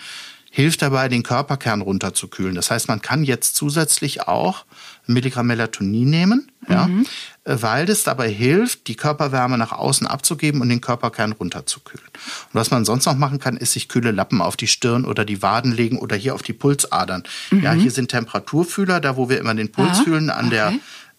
hilft 0.54 0.82
dabei, 0.82 1.08
den 1.08 1.24
Körperkern 1.24 1.80
runterzukühlen. 1.80 2.54
Das 2.54 2.70
heißt, 2.70 2.86
man 2.86 3.02
kann 3.02 3.24
jetzt 3.24 3.56
zusätzlich 3.56 4.28
auch 4.28 4.64
Milligramm 5.04 5.48
Melatonin 5.48 6.08
nehmen, 6.08 6.52
ja, 6.68 6.86
mhm. 6.86 7.06
weil 7.44 7.86
das 7.86 8.04
dabei 8.04 8.30
hilft, 8.30 8.86
die 8.86 8.94
Körperwärme 8.94 9.58
nach 9.58 9.72
außen 9.72 10.06
abzugeben 10.06 10.60
und 10.60 10.68
den 10.68 10.80
Körperkern 10.80 11.32
runterzukühlen. 11.32 12.06
Und 12.06 12.54
was 12.54 12.70
man 12.70 12.84
sonst 12.84 13.04
noch 13.06 13.16
machen 13.16 13.40
kann, 13.40 13.56
ist 13.56 13.72
sich 13.72 13.88
kühle 13.88 14.12
Lappen 14.12 14.40
auf 14.40 14.56
die 14.56 14.68
Stirn 14.68 15.04
oder 15.04 15.24
die 15.24 15.42
Waden 15.42 15.72
legen 15.72 15.98
oder 15.98 16.14
hier 16.14 16.36
auf 16.36 16.42
die 16.44 16.52
Pulsadern. 16.52 17.24
Mhm. 17.50 17.62
Ja, 17.64 17.72
hier 17.72 17.90
sind 17.90 18.12
Temperaturfühler, 18.12 19.00
da 19.00 19.16
wo 19.16 19.28
wir 19.28 19.40
immer 19.40 19.56
den 19.56 19.72
Puls 19.72 19.98
ah, 19.98 20.04
fühlen, 20.04 20.30
an 20.30 20.46
okay. 20.46 20.54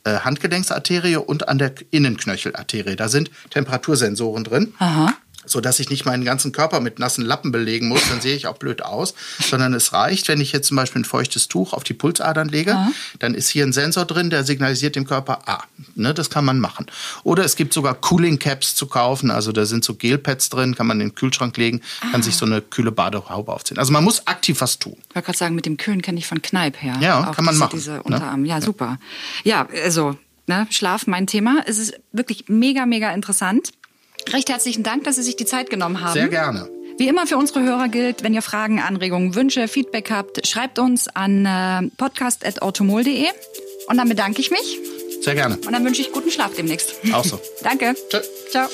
der 0.05 0.13
äh, 0.13 0.19
Handgelenksarterie 0.21 1.17
und 1.17 1.49
an 1.49 1.57
der 1.57 1.73
Innenknöchelarterie. 1.91 2.95
Da 2.95 3.09
sind 3.09 3.31
Temperatursensoren 3.49 4.45
drin. 4.45 4.73
Aha 4.79 5.13
so 5.45 5.61
dass 5.61 5.79
ich 5.79 5.89
nicht 5.89 6.05
meinen 6.05 6.25
ganzen 6.25 6.51
Körper 6.51 6.79
mit 6.79 6.99
nassen 6.99 7.25
Lappen 7.25 7.51
belegen 7.51 7.87
muss, 7.87 8.07
dann 8.09 8.21
sehe 8.21 8.35
ich 8.35 8.47
auch 8.47 8.57
blöd 8.57 8.83
aus, 8.83 9.13
sondern 9.39 9.73
es 9.73 9.93
reicht, 9.93 10.27
wenn 10.27 10.41
ich 10.41 10.51
jetzt 10.51 10.67
zum 10.67 10.77
Beispiel 10.77 11.01
ein 11.01 11.05
feuchtes 11.05 11.47
Tuch 11.47 11.73
auf 11.73 11.83
die 11.83 11.93
Pulsadern 11.93 12.49
lege, 12.49 12.71
ja. 12.71 12.91
dann 13.19 13.33
ist 13.33 13.49
hier 13.49 13.65
ein 13.65 13.73
Sensor 13.73 14.05
drin, 14.05 14.29
der 14.29 14.43
signalisiert 14.43 14.95
dem 14.95 15.05
Körper, 15.05 15.39
ah, 15.45 15.63
ne, 15.95 16.13
das 16.13 16.29
kann 16.29 16.45
man 16.45 16.59
machen. 16.59 16.85
Oder 17.23 17.45
es 17.45 17.55
gibt 17.55 17.73
sogar 17.73 17.95
Cooling 17.95 18.39
Caps 18.39 18.75
zu 18.75 18.87
kaufen, 18.87 19.31
also 19.31 19.51
da 19.51 19.65
sind 19.65 19.83
so 19.83 19.95
Gelpads 19.95 20.49
drin, 20.49 20.75
kann 20.75 20.87
man 20.87 20.99
in 20.99 21.09
den 21.09 21.15
Kühlschrank 21.15 21.55
legen, 21.57 21.81
ah. 22.01 22.11
kann 22.11 22.23
sich 22.23 22.35
so 22.35 22.45
eine 22.45 22.61
kühle 22.61 22.91
Badehaube 22.91 23.51
aufziehen. 23.51 23.77
Also 23.77 23.91
man 23.91 24.03
muss 24.03 24.27
aktiv 24.27 24.61
was 24.61 24.79
tun. 24.79 24.97
Ich 25.09 25.15
wollte 25.15 25.25
gerade 25.25 25.37
sagen, 25.37 25.55
mit 25.55 25.65
dem 25.65 25.77
Kühlen 25.77 26.01
kenne 26.01 26.19
ich 26.19 26.27
von 26.27 26.41
Kneipp 26.41 26.81
her. 26.81 26.97
Ja, 26.99 27.29
auch 27.29 27.35
kann 27.35 27.45
man 27.45 27.53
diese, 27.53 27.63
machen. 27.63 27.77
Diese? 27.77 28.03
Unterarm. 28.03 28.41
Ne? 28.41 28.49
Ja, 28.49 28.61
super. 28.61 28.99
Ja, 29.43 29.67
also 29.83 30.17
Ne, 30.47 30.67
Schlaf, 30.69 31.07
mein 31.07 31.25
Thema. 31.25 31.63
Es 31.65 31.79
ist 31.79 31.99
wirklich 32.11 32.45
mega, 32.47 32.85
mega 32.85 33.11
interessant. 33.11 33.71
Recht 34.31 34.49
herzlichen 34.49 34.83
Dank, 34.83 35.03
dass 35.03 35.15
Sie 35.15 35.23
sich 35.23 35.35
die 35.35 35.45
Zeit 35.45 35.69
genommen 35.69 36.01
haben. 36.01 36.13
Sehr 36.13 36.27
gerne. 36.29 36.69
Wie 36.97 37.07
immer 37.07 37.27
für 37.27 37.37
unsere 37.37 37.61
Hörer 37.63 37.89
gilt, 37.89 38.23
wenn 38.23 38.33
ihr 38.33 38.41
Fragen, 38.41 38.79
Anregungen, 38.79 39.35
Wünsche, 39.35 39.67
Feedback 39.67 40.11
habt, 40.11 40.47
schreibt 40.47 40.79
uns 40.79 41.09
an 41.09 41.45
äh, 41.45 41.89
podcast.automol.de. 41.97 43.27
Und 43.87 43.97
dann 43.97 44.07
bedanke 44.07 44.39
ich 44.39 44.49
mich. 44.49 44.79
Sehr 45.21 45.35
gerne. 45.35 45.57
Und 45.57 45.71
dann 45.71 45.83
wünsche 45.83 46.01
ich 46.01 46.11
guten 46.11 46.31
Schlaf 46.31 46.55
demnächst. 46.55 46.93
Auch 47.13 47.25
so. 47.25 47.39
Danke. 47.63 47.95
Tschö. 48.09 48.19
Ciao. 48.49 48.69